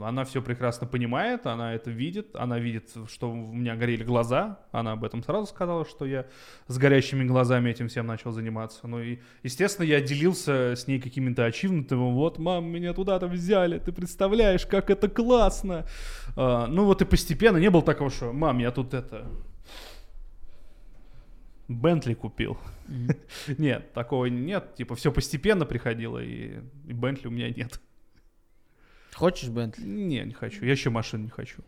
[0.00, 4.92] она все прекрасно понимает, она это видит, она видит, что у меня горели глаза, она
[4.92, 6.24] об этом сразу сказала, что я
[6.68, 8.88] с горящими глазами этим всем начал заниматься.
[8.88, 13.92] Ну и, естественно, я делился с ней какими-то ачивментами, вот, мам, меня туда-то взяли, ты
[13.92, 15.86] представляешь, как это классно.
[16.36, 19.26] А, ну вот и постепенно не было такого, что, мам, я тут это,
[21.68, 22.58] Бентли купил.
[22.88, 23.54] Mm-hmm.
[23.58, 24.74] нет, такого нет.
[24.74, 27.80] Типа все постепенно приходило, и, и Бентли у меня нет.
[29.14, 29.84] Хочешь Бентли?
[29.84, 30.64] Не, не хочу.
[30.64, 31.62] Я еще машин не хочу.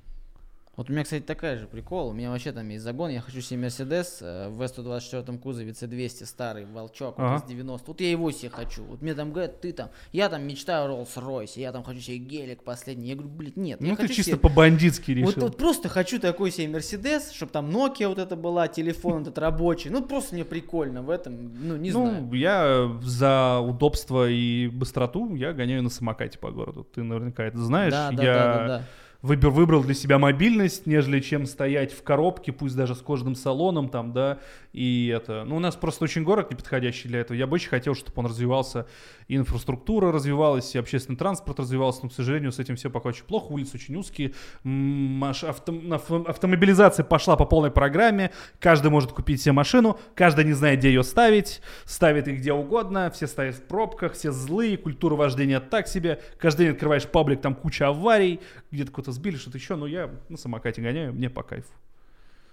[0.77, 2.09] Вот у меня, кстати, такая же прикол.
[2.09, 3.11] У меня вообще там есть загон.
[3.11, 7.35] Я хочу себе Мерседес э, в В124 кузове C200 старый, волчок, ага.
[7.35, 7.87] вот из 90.
[7.87, 8.83] Вот я его себе хочу.
[8.85, 12.65] Вот мне там говорят, ты там, я там мечтаю Rolls-Royce, я там хочу себе гелик
[12.65, 13.09] последний.
[13.09, 13.81] Я говорю, блин, нет.
[13.81, 14.37] Ну ты чисто себе...
[14.37, 15.27] по-бандитски решил.
[15.27, 19.39] Вот, вот просто хочу такой себе Мерседес, чтобы там Nokia вот это была, телефон этот
[19.39, 19.91] рабочий.
[19.91, 22.33] Ну просто мне прикольно в этом, ну не ну, знаю.
[22.33, 26.85] я за удобство и быстроту я гоняю на самокате по городу.
[26.85, 27.93] Ты наверняка это знаешь.
[27.93, 28.35] Да, да, я...
[28.35, 28.85] да, да, да
[29.25, 33.89] выбор, выбрал для себя мобильность, нежели чем стоять в коробке, пусть даже с кожаным салоном
[33.89, 34.39] там, да,
[34.75, 37.35] и это, ну, у нас просто очень город неподходящий для этого.
[37.35, 38.87] Я бы очень хотел, чтобы он развивался,
[39.27, 43.25] и инфраструктура развивалась, и общественный транспорт развивался, но, к сожалению, с этим все пока очень
[43.25, 49.99] плохо, улицы очень узкие, авто, автомобилизация пошла по полной программе, каждый может купить себе машину,
[50.15, 54.33] каждый не знает, где ее ставить, ставит их где угодно, все стоят в пробках, все
[54.33, 59.37] злые, культура вождения так себе, каждый день открываешь паблик, там куча аварий, где-то кто-то сбили,
[59.37, 61.73] что-то еще, но я на самокате гоняю, мне по кайфу.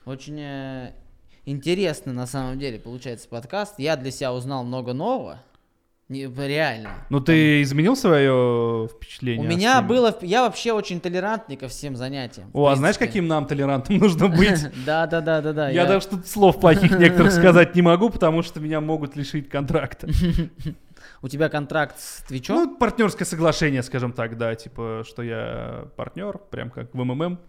[0.06, 0.94] Очень э,
[1.46, 3.76] интересно на самом деле получается подкаст.
[3.78, 5.40] Я для себя узнал много нового.
[6.12, 7.06] Не, реально.
[7.10, 9.48] Ну ты изменил свое впечатление?
[9.48, 12.50] У меня было, я вообще очень толерантный ко всем занятиям.
[12.52, 14.60] О, а знаешь, каким нам толерантным нужно быть?
[14.86, 15.70] Да, да, да, да, да.
[15.70, 20.10] Я даже тут слов плохих некоторых сказать не могу, потому что меня могут лишить контракта.
[21.22, 22.56] У тебя контракт с Твичом?
[22.56, 27.40] Ну, партнерское соглашение, скажем так, да, типа, что я партнер, прям как в МММ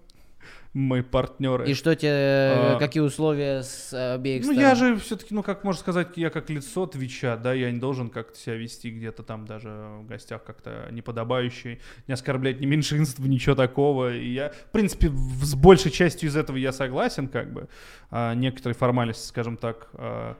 [0.74, 1.70] мы партнеры.
[1.70, 4.62] И что тебе, а, какие условия с обеих ну, сторон?
[4.62, 7.78] Ну, я же все-таки, ну, как можно сказать, я как лицо Твича, да, я не
[7.78, 13.18] должен как-то себя вести где-то там даже в гостях как-то неподобающий, не оскорблять ни меньшинств,
[13.20, 14.14] ничего такого.
[14.14, 17.68] И я, в принципе, с большей частью из этого я согласен, как бы.
[18.10, 20.38] А некоторые формальности, скажем так, а,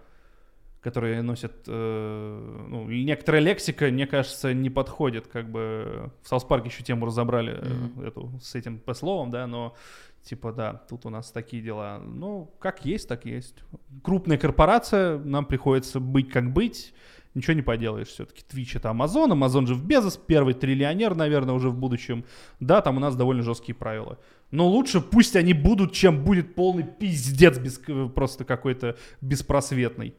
[0.82, 6.68] которые носят, э, ну, некоторая лексика, мне кажется, не подходит, как бы в South Парке
[6.70, 8.06] еще тему разобрали mm-hmm.
[8.06, 9.76] эту с этим по словам, да, но
[10.22, 13.62] типа да, тут у нас такие дела, ну как есть, так есть.
[14.02, 16.92] Крупная корпорация, нам приходится быть как быть,
[17.34, 18.42] ничего не поделаешь все-таки.
[18.42, 22.24] Twitch это Amazon, Amazon же Безос, первый триллионер, наверное, уже в будущем.
[22.58, 24.18] Да, там у нас довольно жесткие правила.
[24.50, 27.80] Но лучше пусть они будут, чем будет полный пиздец без,
[28.14, 30.14] просто какой-то беспросветный.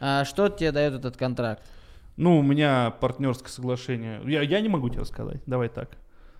[0.00, 1.62] А что тебе дает этот контракт?
[2.16, 4.20] Ну, у меня партнерское соглашение.
[4.24, 5.40] Я, я не могу тебе сказать.
[5.46, 5.90] Давай так.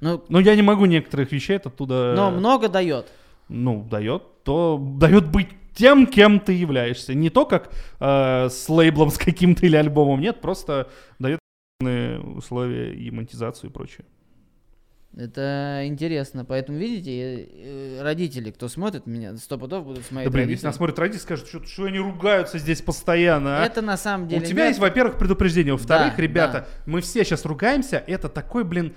[0.01, 2.15] Ну, Но я не могу некоторых вещей оттуда...
[2.17, 3.07] Но много дает.
[3.49, 4.23] Ну, дает.
[4.45, 7.15] То дает быть тем, кем ты являешься.
[7.15, 10.21] Не то, как э, с лейблом, с каким-то или альбомом.
[10.21, 10.89] Нет, просто
[11.19, 11.39] дает
[11.81, 14.05] условия и монетизацию и прочее.
[15.17, 16.45] Это интересно.
[16.45, 20.29] Поэтому, видите, э, родители, кто смотрит меня, сто пудов будут смотреть.
[20.29, 20.53] Да блин, родители.
[20.53, 23.67] если нас смотрят родители, скажут, что, что они ругаются здесь постоянно, а?
[23.67, 24.69] Это на самом деле У тебя нет.
[24.71, 25.73] есть, во-первых, предупреждение.
[25.73, 28.03] Во-вторых, Да, ребята, мы все сейчас ругаемся.
[28.07, 28.95] Это такой, блин,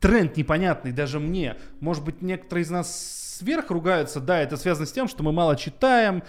[0.00, 1.56] тренд непонятный даже мне.
[1.80, 4.20] Может быть, некоторые из нас сверх ругаются.
[4.20, 6.22] Да, это связано с тем, что мы мало читаем,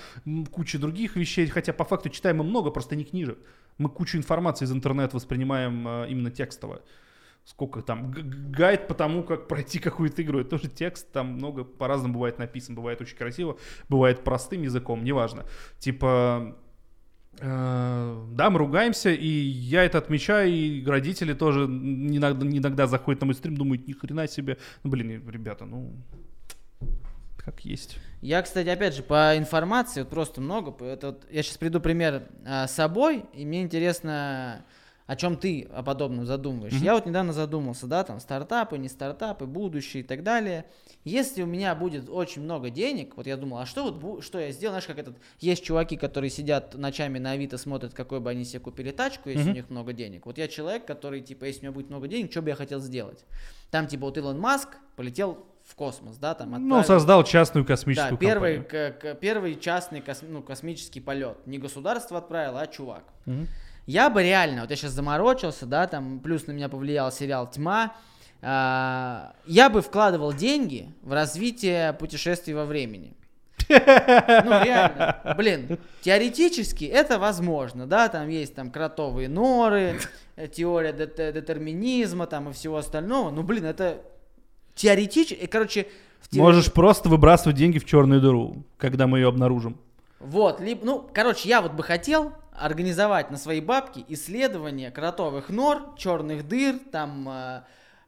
[0.51, 1.47] куча других вещей.
[1.47, 3.39] Хотя по факту читаем мы много, просто не книжек.
[3.77, 6.81] Мы кучу информации из интернета воспринимаем э, именно текстово.
[7.49, 8.13] Сколько там
[8.51, 10.39] гайд по тому, как пройти какую-то игру.
[10.39, 12.75] Это тоже текст, там много по-разному бывает написан.
[12.75, 13.57] Бывает очень красиво,
[13.89, 15.45] бывает простым языком, неважно.
[15.79, 16.55] Типа,
[17.41, 23.27] Э, Да, мы ругаемся, и я это отмечаю, и родители тоже иногда, иногда заходят на
[23.27, 24.57] мой стрим, думают, ни хрена себе.
[24.83, 25.93] Ну, блин, ребята, ну,
[27.37, 27.97] как есть.
[28.21, 30.73] Я, кстати, опять же, по информации, вот просто много.
[30.83, 34.65] Это вот, я сейчас приду пример а, с собой, и мне интересно,
[35.09, 36.73] о чем ты о подобном задумываешь.
[36.73, 36.83] Мгм.
[36.83, 40.65] Я вот недавно задумался, да, там стартапы, не стартапы, будущее и так далее.
[41.03, 44.51] Если у меня будет очень много денег, вот я думал, а что вот что я
[44.51, 48.45] сделал, знаешь, как этот, есть чуваки, которые сидят ночами на Авито, смотрят, какой бы они
[48.45, 49.51] себе купили тачку, если Мгм.
[49.51, 50.27] у них много денег.
[50.27, 52.79] Вот я человек, который, типа, если у меня будет много денег, что бы я хотел
[52.79, 53.25] сделать?
[53.71, 57.73] Там, типа, вот Илон Маск полетел в космос, да, там Ну, отправил- создал частную да,
[57.73, 58.93] космическую первый, компанию.
[58.93, 61.37] к- к- первый частный кос- ну, космический полет.
[61.47, 63.05] Не государство отправило, а чувак.
[63.25, 63.47] Мгм.
[63.89, 67.95] Я бы реально, вот я сейчас заморочился, да, там плюс на меня повлиял сериал «Тьма»,
[68.39, 73.15] а, я бы вкладывал деньги в развитие путешествий во времени.
[73.67, 75.33] Ну, реально.
[75.35, 79.99] Блин, теоретически это возможно, да, там есть там кротовые норы,
[80.35, 83.31] э, теория дет- детерминизма там и всего остального.
[83.31, 84.03] Ну, блин, это
[84.75, 85.87] теоретически, короче,
[86.29, 89.79] теории- Можешь просто выбрасывать деньги в черную дыру, когда мы ее обнаружим.
[90.19, 95.95] Вот, либо, ну, короче, я вот бы хотел организовать на свои бабки исследования кротовых нор,
[95.97, 97.61] черных дыр, там, э,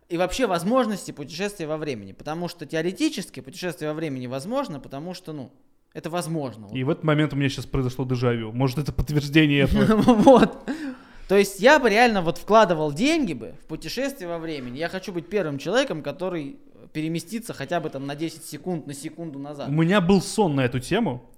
[0.10, 2.12] и вообще возможности путешествия во времени.
[2.12, 5.52] Потому что теоретически путешествие во времени возможно, потому что, ну,
[5.93, 6.68] это возможно.
[6.74, 8.52] И в этот момент у меня сейчас произошло дежавю.
[8.52, 10.02] Может, это подтверждение этого.
[10.22, 10.70] Вот.
[11.28, 14.78] То есть я бы реально вот вкладывал деньги бы в путешествие во времени.
[14.78, 16.60] Я хочу быть первым человеком, который
[16.91, 19.70] переместится хотя бы там на 10 секунд, на секунду назад.
[19.70, 21.30] У меня был сон на эту тему,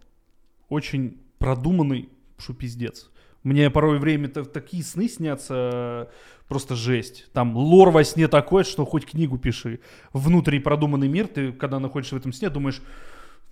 [0.70, 2.10] очень продуманный,
[2.44, 3.10] что пиздец.
[3.44, 6.10] Мне порой время та- такие сны снятся,
[6.48, 7.28] просто жесть.
[7.34, 9.80] Там лор во сне такой, что хоть книгу пиши.
[10.14, 12.82] Внутренний продуманный мир, ты когда находишься в этом сне, думаешь,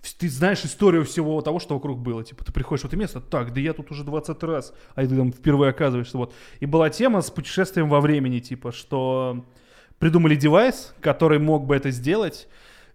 [0.02, 2.24] «Вс- ты знаешь историю всего того, что вокруг было.
[2.24, 5.16] Типа, ты приходишь в это место, так, да я тут уже 20 раз, а ты
[5.16, 6.16] там впервые оказываешься.
[6.18, 6.32] Вот.
[6.60, 9.44] И была тема с путешествием во времени, типа, что
[9.98, 12.48] придумали девайс, который мог бы это сделать.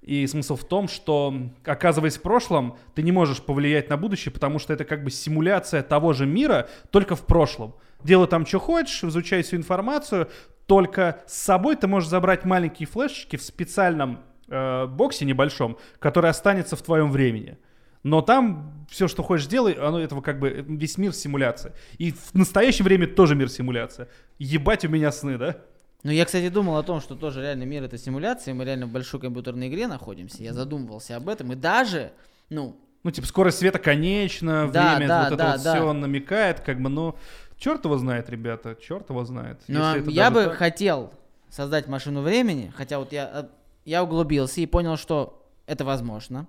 [0.08, 1.36] И смысл в том, что,
[1.66, 5.84] оказываясь в прошлом, ты не можешь повлиять на будущее, потому что это как бы симуляция
[5.84, 7.76] того же мира, только в прошлом.
[8.05, 10.30] Делай там, что хочешь, изучай всю информацию,
[10.66, 16.78] только с собой ты можешь забрать маленькие флешечки в специальном э, боксе небольшом, который останется
[16.78, 17.58] в твоем времени.
[18.03, 21.74] Но там все, что хочешь, делай, оно этого как бы весь мир симуляция.
[21.97, 24.08] И в настоящее время тоже мир симуляция.
[24.39, 25.58] Ебать у меня сны, да?
[26.04, 28.91] Ну, я, кстати, думал о том, что тоже реальный мир это симуляция, мы реально в
[28.91, 30.43] большой компьютерной игре находимся.
[30.43, 32.12] Я задумывался об этом, и даже,
[32.50, 35.76] ну, Ну, типа, скорость света конечна, Да, время, да, вот это да, вот да.
[35.76, 37.16] все намекает, как бы, ну,
[37.58, 39.60] черт его знает, ребята, черт его знает.
[39.68, 40.54] ну, Если это я бы так.
[40.56, 41.12] хотел
[41.50, 43.43] создать машину времени, хотя вот я, э,
[43.86, 46.48] я углубился и понял, что это возможно.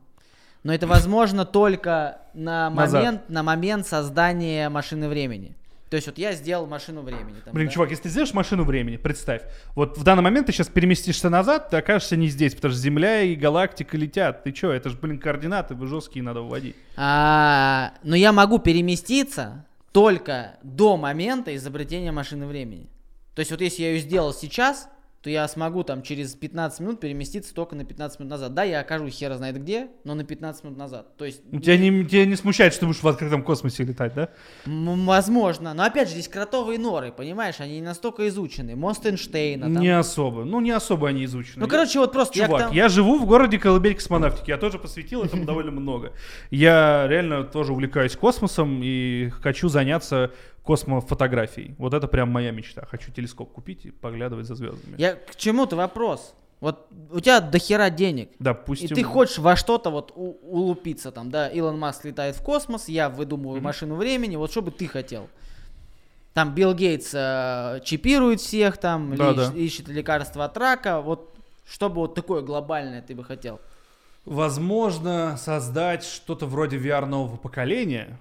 [0.64, 3.00] Но это возможно только на Назад.
[3.02, 5.54] момент, на момент создания машины времени.
[5.90, 7.36] То есть вот я сделал машину времени.
[7.44, 7.72] там, Блин, да.
[7.72, 9.42] чувак, если ты сделаешь машину времени, представь,
[9.74, 13.22] вот в данный момент ты сейчас переместишься назад, ты окажешься не здесь, потому что Земля
[13.22, 14.44] и галактика летят.
[14.44, 16.76] Ты что, это же, блин, координаты жесткие надо вводить.
[16.96, 22.88] А, но я могу переместиться только до момента изобретения машины времени.
[23.34, 24.88] То есть вот если я ее сделал сейчас,
[25.20, 28.54] то я смогу там через 15 минут переместиться только на 15 минут назад.
[28.54, 31.16] Да, я окажусь хера знает где, но на 15 минут назад.
[31.16, 34.14] То есть, У тебя не, тебя не смущает, что ты будешь в открытом космосе летать,
[34.14, 34.28] да?
[34.66, 35.74] м- возможно.
[35.74, 38.76] Но опять же, здесь кротовые норы, понимаешь, они не настолько изучены.
[38.76, 39.64] Мост Эйнштейна.
[39.64, 39.82] там.
[39.82, 40.44] Не особо.
[40.44, 41.62] Ну, не особо они изучены.
[41.62, 44.50] Ну, короче, вот просто я Чувак, тому- я живу в городе Колыбель космонавтики.
[44.50, 46.12] Я тоже посвятил этому довольно много.
[46.52, 50.30] Я реально тоже увлекаюсь космосом и хочу заняться
[50.68, 51.74] космофотографией.
[51.78, 52.84] Вот это прям моя мечта.
[52.84, 54.96] Хочу телескоп купить и поглядывать за звездами.
[54.98, 56.34] Я к чему-то вопрос.
[56.60, 58.28] Вот у тебя дохера денег.
[58.38, 58.88] Допустим.
[58.88, 62.88] И ты хочешь во что-то вот у- улупиться там, да, Илон Маск летает в космос,
[62.88, 63.64] я выдумываю Мгм.
[63.64, 65.28] машину времени, вот что бы ты хотел?
[66.34, 69.50] Там Билл Гейтс э, чипирует всех, там да.
[69.54, 71.34] ищет лекарства от рака, вот
[71.66, 73.58] что бы вот такое глобальное ты бы хотел?
[74.26, 78.18] Возможно, создать что-то вроде VR нового поколения,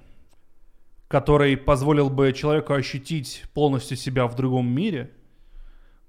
[1.07, 5.11] который позволил бы человеку ощутить полностью себя в другом мире.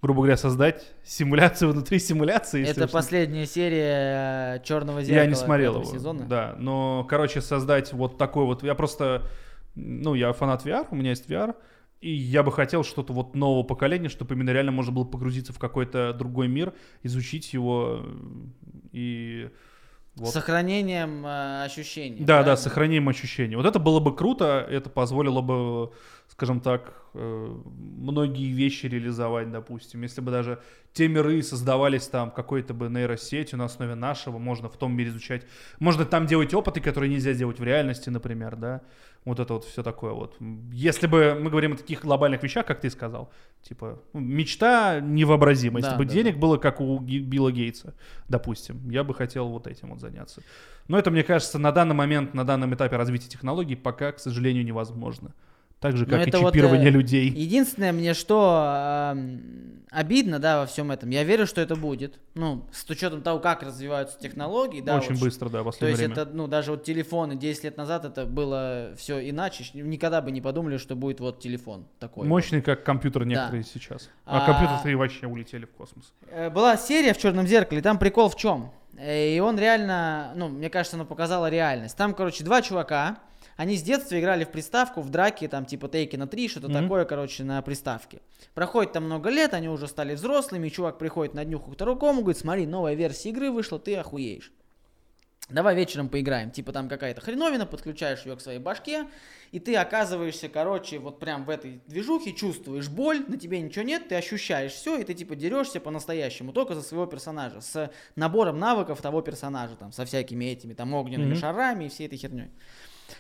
[0.01, 2.65] грубо говоря, создать симуляцию внутри симуляции.
[2.65, 5.25] Это уж- последняя серия Черного зеркала.
[5.25, 5.85] Я не смотрел его.
[5.85, 6.25] сезона.
[6.25, 8.63] Да, но, короче, создать вот такой вот...
[8.63, 9.29] Я просто...
[9.75, 11.55] Ну, я фанат VR, у меня есть VR,
[12.01, 15.59] и я бы хотел что-то вот нового поколения, чтобы именно реально можно было погрузиться в
[15.59, 16.73] какой-то другой мир,
[17.03, 18.15] изучить его э,
[18.93, 19.51] и...
[20.19, 20.33] Вот.
[20.33, 22.19] Сохранением э, ощущений.
[22.19, 22.57] Да, да, правильно?
[22.57, 23.57] сохраним ощущения.
[23.57, 25.93] Вот это было бы круто, это позволило бы,
[26.39, 27.57] скажем так, э,
[27.97, 30.03] многие вещи реализовать, допустим.
[30.03, 30.61] Если бы даже
[30.93, 35.45] те миры создавались там какой-то бы нейросетью на основе нашего, можно в том мире изучать.
[35.81, 38.83] Можно там делать опыты, которые нельзя сделать в реальности, например, да.
[39.25, 40.37] Вот это вот все такое вот.
[40.71, 43.33] Если бы мы говорим о таких глобальных вещах, как ты сказал,
[43.63, 45.81] типа, ну, мечта невообразима.
[45.81, 47.95] Если Да, бы да, денег было, как у Билла Гейтса,
[48.29, 50.41] допустим, я бы хотел вот этим вот заняться.
[50.87, 54.65] Но это, мне кажется, на данный момент, на данном этапе развития технологий пока, к сожалению,
[54.65, 55.35] невозможно.
[55.81, 57.31] Так же, как и это вот, чипирование э, людей.
[57.31, 61.11] Единственное, мне что эм, обидно, да, во всем этом.
[61.11, 62.19] Я верю, что это будет.
[62.35, 64.97] Ну, с учетом того, как развиваются технологии, да.
[64.97, 66.23] Очень вот быстро, да, в То последнее есть время.
[66.23, 69.67] это, ну, даже вот телефоны 10 лет назад это было все иначе.
[69.75, 72.25] Никогда бы не подумали, что будет вот телефон такой.
[72.25, 72.29] вот.
[72.29, 74.11] Мощный, как компьютер некоторые сейчас.
[74.27, 76.13] А, А- компьютеры вообще улетели в космос.
[76.31, 78.73] Э, Была серия в Черном зеркале, там прикол в чем?
[79.01, 81.97] И он реально, ну, мне кажется, она показала реальность.
[81.97, 83.19] Там, короче, два чувака,
[83.59, 86.83] они с детства играли в приставку, в драке, там, типа Тейки на 3, что-то Мгм.
[86.85, 88.21] такое, короче, на приставке.
[88.55, 92.39] Проходит там много лет, они уже стали взрослыми, чувак приходит на днюху к второму, говорит,
[92.39, 94.53] смотри, новая версия игры вышла, ты охуеешь.
[95.49, 96.51] Давай вечером поиграем.
[96.51, 99.07] Типа там какая-то хреновина, подключаешь ее к своей башке,
[99.51, 104.07] и ты оказываешься, короче, вот прям в этой движухе, чувствуешь боль, на тебе ничего нет,
[104.09, 109.01] ты ощущаешь все, и ты типа дерешься по-настоящему, только за своего персонажа, с набором навыков
[109.03, 111.41] того персонажа, там, со всякими этими там огненными Мгм.
[111.41, 112.51] шарами и всей этой херней.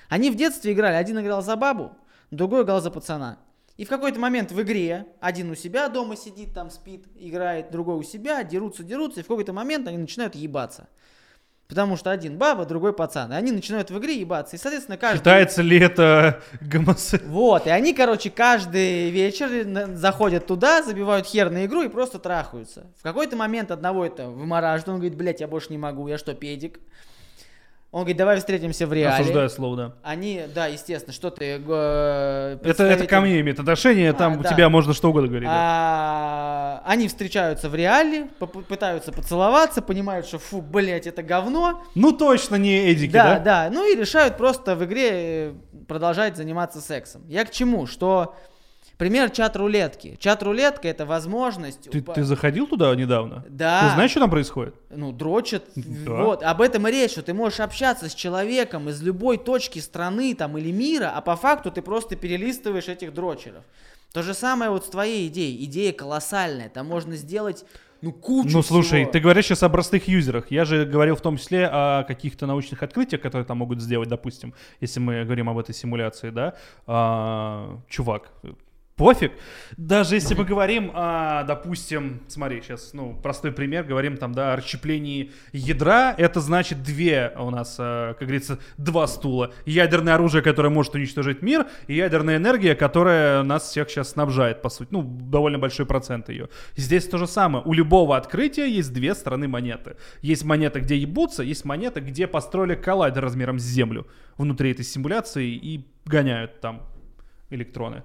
[0.08, 1.92] Они в детстве играли, один играл за бабу,
[2.30, 3.38] другой играл за пацана.
[3.76, 7.96] И в какой-то момент в игре один у себя дома сидит, там спит, играет, другой
[7.96, 10.88] у себя, дерутся, дерутся, и в какой-то момент они начинают ебаться.
[11.68, 13.30] Потому что один баба, другой пацан.
[13.30, 14.56] И они начинают в игре ебаться.
[14.56, 15.18] И, соответственно, каждый...
[15.18, 17.22] Считается ли это гомосек...
[17.26, 22.86] Вот, и они, короче, каждый вечер заходят туда, забивают хер на игру и просто трахаются.
[22.98, 26.32] В какой-то момент одного это вымораживает, он говорит, блядь, я больше не могу, я что,
[26.32, 26.80] педик?
[27.90, 29.22] Он говорит, давай встретимся в реале.
[29.22, 29.92] Осуждаю слово, да.
[30.02, 31.58] Они, да, естественно, что ты...
[31.66, 34.50] э, Это, это ко мне имеет отношение, А, там у да.
[34.50, 35.48] тебя можно что угодно говорить.
[35.48, 35.54] да.
[35.56, 38.26] А, они встречаются в реале,
[38.68, 41.82] пытаются поцеловаться, понимают, что фу, блять, это говно.
[41.94, 43.38] Ну точно не Эдики, Да, да?
[43.68, 45.52] да, ну и решают просто в игре э,
[45.88, 47.22] продолжать заниматься сексом.
[47.26, 47.86] Я к чему?
[47.86, 48.36] Что,
[48.98, 50.16] пример чат-рулетки.
[50.20, 51.88] Чат-рулетка это возможность...
[51.90, 53.44] Ты, упа- ты заходил туда недавно?
[53.48, 53.88] Да.
[53.88, 54.74] Ты знаешь, что там происходит?
[54.90, 55.64] Ну, дрочат.
[55.76, 56.22] Да.
[56.24, 60.34] Вот, об этом и речь, что ты можешь общаться с человеком из любой точки страны
[60.34, 63.62] там или мира, а по факту ты просто перелистываешь этих дрочеров.
[64.12, 65.64] То же самое вот с твоей идеей.
[65.64, 66.68] Идея колоссальная.
[66.68, 67.64] Там можно сделать,
[68.00, 69.12] ну, кучу Ну, слушай, всего.
[69.12, 70.50] ты говоришь сейчас о простых юзерах.
[70.50, 74.54] Я же говорил в том числе о каких-то научных открытиях, которые там могут сделать, допустим,
[74.80, 76.54] если мы говорим об этой симуляции, да.
[76.86, 78.30] А, чувак,
[78.98, 79.32] пофиг.
[79.76, 84.56] Даже если мы говорим, о, допустим, смотри, сейчас, ну, простой пример, говорим там, да, о
[84.56, 89.52] расщеплении ядра, это значит две у нас, а, как говорится, два стула.
[89.64, 94.68] Ядерное оружие, которое может уничтожить мир, и ядерная энергия, которая нас всех сейчас снабжает, по
[94.68, 94.88] сути.
[94.90, 96.48] Ну, довольно большой процент ее.
[96.76, 97.64] Здесь то же самое.
[97.64, 99.96] У любого открытия есть две стороны монеты.
[100.22, 105.50] Есть монета, где ебутся, есть монета, где построили коллайдер размером с Землю внутри этой симуляции
[105.50, 106.82] и гоняют там
[107.50, 108.02] электроны.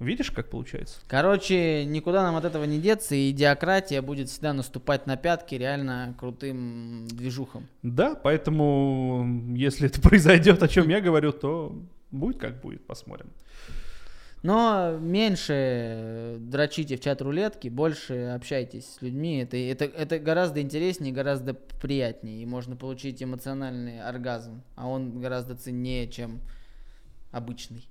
[0.00, 0.98] Видишь, как получается?
[1.08, 6.14] Короче, никуда нам от этого не деться, и идиократия будет всегда наступать на пятки реально
[6.18, 7.68] крутым движухам.
[7.82, 11.78] Да, поэтому если это произойдет, о чем я говорю, то
[12.10, 13.30] будет как будет, посмотрим.
[14.42, 19.40] Но меньше дрочите в чат рулетки, больше общайтесь с людьми.
[19.42, 22.42] Это, это, это гораздо интереснее, гораздо приятнее.
[22.42, 24.62] И можно получить эмоциональный оргазм.
[24.76, 26.40] А он гораздо ценнее, чем
[27.32, 27.86] обычный.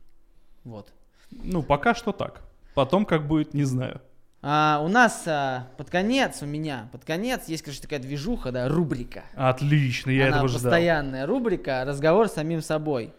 [0.64, 0.92] Вот.
[1.32, 2.42] Ну, пока что так.
[2.76, 4.02] Потом как будет, не знаю.
[4.42, 8.70] А, у нас а, под конец, у меня под конец есть, конечно, такая движуха, да,
[8.70, 9.24] рубрика.
[9.36, 10.62] Отлично, я Она этого ждал.
[10.62, 13.14] постоянная рубрика «Разговор с самим собой».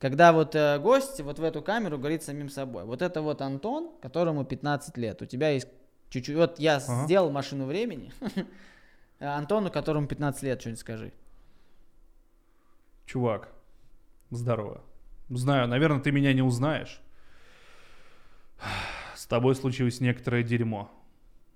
[0.00, 2.84] Когда вот э, гость вот в эту камеру говорит самим собой.
[2.84, 5.22] Вот это вот Антон, которому 15 лет.
[5.22, 5.68] У тебя есть
[6.10, 6.36] чуть-чуть...
[6.36, 7.04] Вот я Ага.
[7.04, 8.12] сделал машину времени.
[9.20, 11.12] Антону, которому 15 лет, что-нибудь скажи.
[13.06, 13.48] Чувак,
[14.30, 14.82] здорово.
[15.30, 17.00] Знаю, наверное, ты меня не узнаешь.
[19.14, 20.90] С тобой случилось некоторое дерьмо.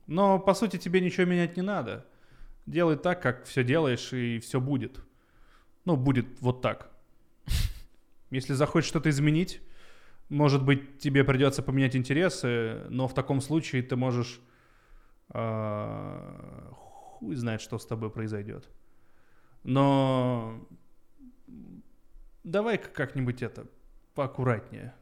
[0.07, 2.07] Но, по сути, тебе ничего менять не надо.
[2.67, 5.01] Делай так, как все делаешь, и все будет.
[5.85, 6.91] Ну, будет вот так.
[8.31, 9.61] Если захочешь что-то изменить,
[10.29, 14.41] Может быть, тебе придется поменять интересы, но в таком случае ты можешь...
[15.31, 18.69] а, хуй знает, что с тобой произойдет.
[19.65, 20.67] Но
[22.45, 23.67] давай-ка как-нибудь это
[24.15, 24.95] поаккуратнее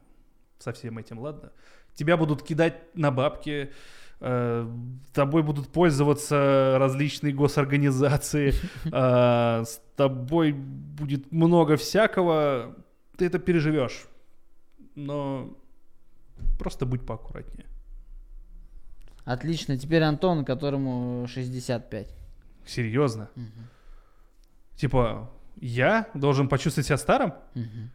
[0.59, 1.51] со всем этим, ладно?
[1.97, 3.71] Тебя будут кидать на бабки,
[4.19, 4.71] э,
[5.13, 8.53] тобой будут пользоваться различные госорганизации,
[8.85, 12.75] э, с тобой будет много всякого,
[13.17, 14.05] ты это переживешь.
[14.93, 15.57] Но
[16.59, 17.65] просто будь поаккуратнее.
[19.25, 19.75] Отлично.
[19.75, 22.15] Теперь Антон, которому 65.
[22.63, 23.29] Серьезно?
[23.35, 23.67] Мгм.
[24.75, 27.33] Типа, я должен почувствовать себя старым?
[27.55, 27.89] Мгм.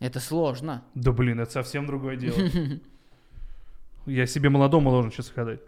[0.00, 0.82] Это сложно.
[0.94, 2.36] Да блин, это совсем другое дело.
[4.06, 5.60] Я себе молодому должен сейчас сказать.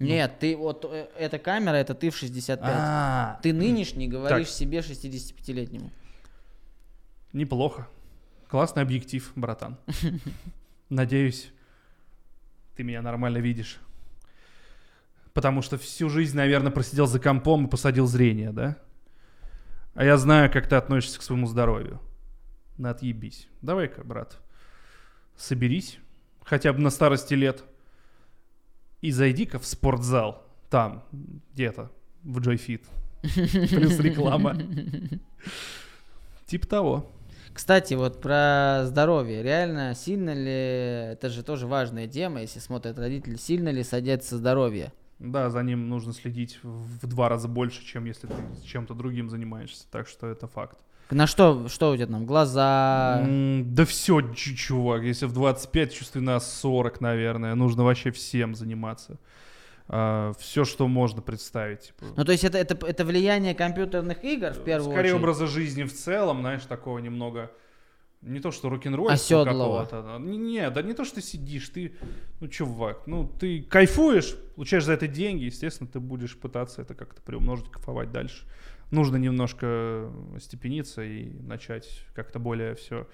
[0.00, 2.58] Нет, ты вот э, эта камера, это ты в 65.
[2.62, 4.56] А, Ты нынешний говоришь Так.
[4.56, 5.90] себе 65-летнему.
[7.34, 7.86] неплохо.
[8.48, 9.76] Классный объектив, братан.
[10.88, 11.52] Надеюсь,
[12.76, 13.78] ты меня нормально видишь.
[15.34, 18.78] Потому что всю жизнь, наверное, просидел за компом и посадил зрение, да?
[19.94, 22.00] А я знаю, как ты относишься к своему здоровью.
[22.80, 23.46] На отъебись.
[23.60, 24.40] Давай-ка, брат,
[25.36, 25.98] соберись,
[26.42, 27.62] хотя бы на старости лет,
[29.02, 30.42] и зайди-ка в спортзал.
[30.70, 31.04] Там,
[31.52, 31.90] где-то,
[32.22, 32.86] в JoyFit.
[33.20, 34.56] Плюс реклама.
[36.46, 37.12] Типа того.
[37.52, 39.42] Кстати, вот про здоровье.
[39.42, 44.90] Реально, сильно ли, это же тоже важная тема, если смотрят родители, сильно ли садится здоровье?
[45.18, 49.84] Да, за ним нужно следить в два раза больше, чем если ты чем-то другим занимаешься.
[49.90, 50.78] Так что это факт.
[51.10, 53.20] На что, что у тебя там, глаза?
[53.24, 57.54] М, Да все, чувак, если в 25, чувствую на 40, наверное.
[57.54, 59.18] Нужно вообще всем заниматься.
[60.38, 61.80] все, что можно представить.
[61.88, 62.04] типа.
[62.16, 65.20] Ну, то есть это, это, это влияние компьютерных игр в первую Скорее очередь?
[65.20, 67.50] образа жизни в целом, знаешь, такого немного...
[68.22, 69.86] Не то, что рок-н-ролл Оседлого.
[69.86, 70.18] какого-то.
[70.20, 71.96] Не, не, да не то, что ты сидишь, ты,
[72.38, 77.22] ну, чувак, ну, ты кайфуешь, получаешь за это деньги, естественно, ты будешь пытаться это как-то
[77.22, 78.44] приумножить, кайфовать дальше.
[78.90, 83.06] Нужно немножко степениться и начать как-то более все.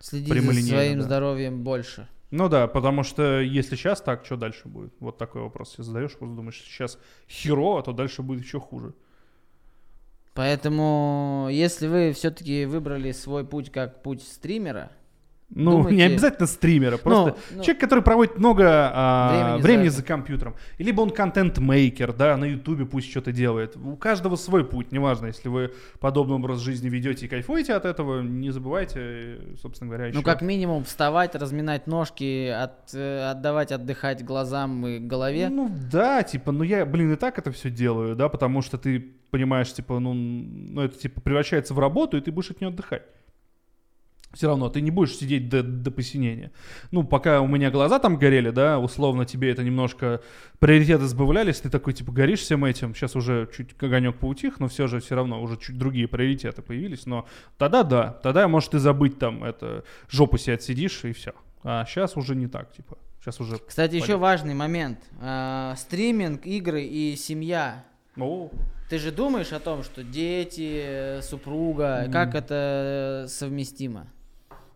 [0.00, 1.04] Следить за своим да.
[1.04, 2.08] здоровьем больше.
[2.30, 4.94] Ну да, потому что если сейчас так, что дальше будет?
[5.00, 6.98] Вот такой вопрос себе задаешь, просто думаешь, сейчас
[7.28, 8.94] херово, то дальше будет еще хуже.
[10.34, 14.90] Поэтому, если вы все-таки выбрали свой путь как путь стримера,
[15.54, 19.62] Ну, Думаете- не обязательно стримера, просто ну, ну, человек, который проводит много а, Времени за
[19.62, 19.96] времени, это.
[19.96, 20.54] за, компьютером.
[20.78, 23.76] И Либо он контент-мейкер, да, на ютубе пусть что-то делает.
[23.76, 28.22] У каждого свой путь, неважно, если вы подобный образ жизни ведете и кайфуете от этого,
[28.22, 30.18] не забывайте, собственно говоря, еще...
[30.18, 35.50] ну как минимум вставать, разминать ножки, от, э, отдавать отдыхать глазам и голове.
[35.50, 39.00] Ну да, типа, ну я, блин, и так это все делаю, да, потому что ты
[39.30, 43.02] понимаешь, типа, ну, ну это типа превращается в работу, и ты будешь от нее отдыхать.
[44.32, 46.52] Все равно ты не будешь сидеть до, до посинения.
[46.90, 50.22] Ну, пока у меня глаза там горели, да, условно тебе это немножко
[50.58, 54.86] приоритеты сбавлялись, ты такой, типа, горишь всем этим, сейчас уже чуть огонек поутих, но все
[54.86, 57.26] же все равно уже чуть другие приоритеты появились, но
[57.58, 61.32] тогда да, тогда, может, ты забыть там это, жопу себе отсидишь и все.
[61.62, 63.58] А сейчас уже не так, типа, сейчас уже...
[63.58, 64.22] Кстати, еще Понятно.
[64.22, 64.98] важный момент.
[65.20, 67.84] А, стриминг, игры и семья.
[68.18, 68.50] О,
[68.90, 74.06] Ты же думаешь о том, что дети, супруга, как это совместимо?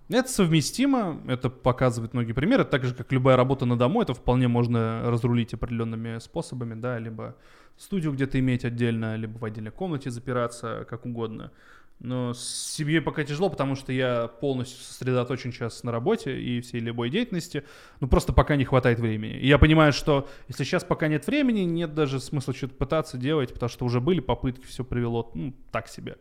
[0.08, 4.46] Это совместимо, это показывает многие примеры, так же, как любая работа на дому, это вполне
[4.46, 7.34] можно разрулить определенными способами, да, либо
[7.76, 11.50] студию где-то иметь отдельно, либо в отдельной комнате запираться, как угодно.
[11.98, 16.80] Но с семьей пока тяжело, потому что я полностью сосредоточен сейчас на работе и всей
[16.80, 17.64] любой деятельности,
[18.00, 19.38] ну просто пока не хватает времени.
[19.38, 23.52] И я понимаю, что если сейчас пока нет времени, нет даже смысла что-то пытаться делать,
[23.52, 26.16] потому что уже были попытки, все привело, ну, так себе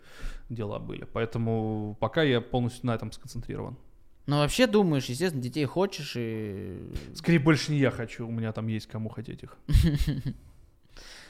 [0.49, 1.05] дела были.
[1.11, 3.78] Поэтому пока я полностью на этом сконцентрирован.
[4.28, 6.80] Ну, вообще думаешь, естественно, детей хочешь и...
[7.13, 9.57] Скорее, больше не я хочу, у меня там есть кому хотеть их.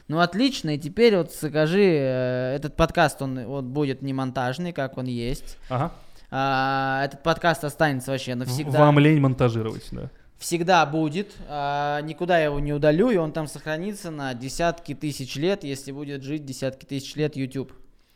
[0.07, 4.97] Ну, отлично, и теперь вот скажи, э, этот подкаст, он вот будет не монтажный, как
[4.97, 5.57] он есть.
[5.69, 5.91] Ага.
[6.29, 8.79] А, этот подкаст останется вообще навсегда.
[8.79, 10.09] Вам лень монтажировать, да.
[10.37, 15.35] Всегда будет, а, никуда я его не удалю, и он там сохранится на десятки тысяч
[15.37, 17.73] лет, если будет жить десятки тысяч лет YouTube.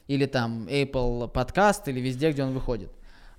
[0.07, 2.91] Или там Apple подкаст, или везде, где он выходит.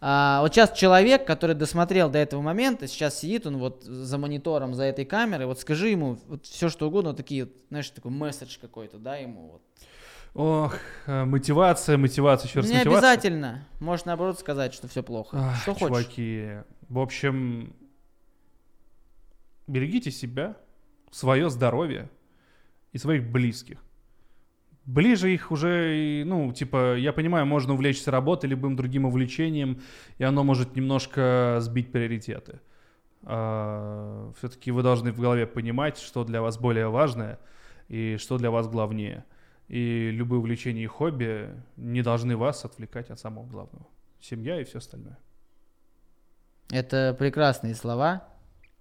[0.03, 4.75] А, вот сейчас человек, который досмотрел до этого момента, сейчас сидит он вот за монитором,
[4.75, 8.57] за этой камерой, вот скажи ему вот все что угодно, вот такие, знаешь, такой месседж
[8.61, 9.63] какой-то, да, ему вот.
[10.33, 10.77] Ох,
[11.07, 13.11] э, мотивация, мотивация, еще раз не мотивация.
[13.11, 15.37] обязательно, можешь наоборот сказать, что все плохо.
[15.39, 15.89] Ах, что хочешь.
[15.89, 16.49] чуваки,
[16.89, 17.75] в общем,
[19.67, 20.57] берегите себя,
[21.11, 22.09] свое здоровье
[22.93, 23.79] и своих близких.
[24.87, 29.81] Ближе их уже, ну, типа, я понимаю, можно увлечься работой, любым другим увлечением,
[30.19, 32.61] и оно может немножко сбить приоритеты.
[33.23, 37.39] А, все-таки вы должны в голове понимать, что для вас более важное
[37.89, 39.25] и что для вас главнее.
[39.69, 43.87] И любые увлечения и хобби не должны вас отвлекать от самого главного.
[44.21, 45.19] Семья и все остальное.
[46.71, 48.29] Это прекрасные слова.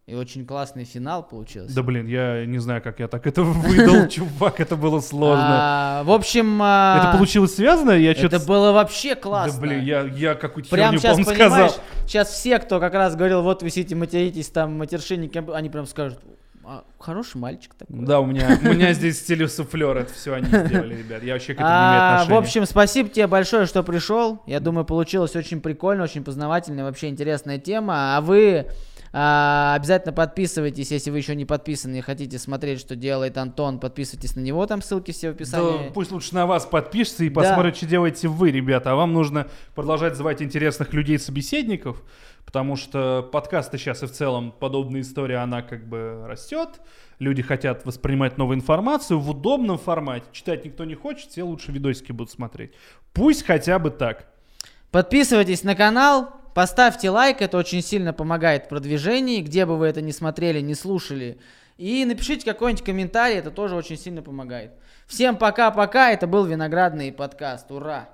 [0.10, 1.76] И очень классный финал получился.
[1.76, 5.48] Да блин, я не знаю, как я так это выдал, чувак, это было сложно.
[5.48, 6.60] А, в общем...
[6.64, 7.92] А, это получилось связано?
[7.92, 9.54] Я это было вообще классно.
[9.54, 11.74] Да блин, я, я какую-то Прям сейчас, понимаешь,
[12.08, 16.20] сейчас все, кто как раз говорил, вот вы сидите материтесь, там матершинники, они прям скажут,
[16.66, 18.06] а, хороший мальчик такой.
[18.06, 21.22] Да, у меня, у меня здесь телесуфлер, это все они сделали, ребят.
[21.22, 22.36] Я вообще к этому не имею отношения.
[22.36, 24.42] В общем, спасибо тебе большое, что пришел.
[24.48, 28.18] Я думаю, получилось очень прикольно, очень познавательная, вообще интересная тема.
[28.18, 28.68] А вы
[29.12, 34.36] а, обязательно подписывайтесь, если вы еще не подписаны и хотите смотреть, что делает Антон, подписывайтесь
[34.36, 35.88] на него, там ссылки все в описании.
[35.88, 37.78] Да, пусть лучше на вас подпишется и посмотрит, да.
[37.78, 38.92] что делаете вы, ребята.
[38.92, 42.04] А вам нужно продолжать звать интересных людей-собеседников,
[42.46, 46.70] потому что подкасты сейчас и в целом подобная история, она как бы растет.
[47.18, 50.26] Люди хотят воспринимать новую информацию в удобном формате.
[50.32, 52.72] Читать никто не хочет, все лучше видосики будут смотреть.
[53.14, 54.28] Пусть хотя бы так.
[54.92, 60.02] Подписывайтесь на канал, Поставьте лайк, это очень сильно помогает в продвижении, где бы вы это
[60.02, 61.40] не смотрели, не слушали.
[61.78, 64.74] И напишите какой-нибудь комментарий, это тоже очень сильно помогает.
[65.08, 68.10] Всем пока-пока, это был Виноградный подкаст, ура!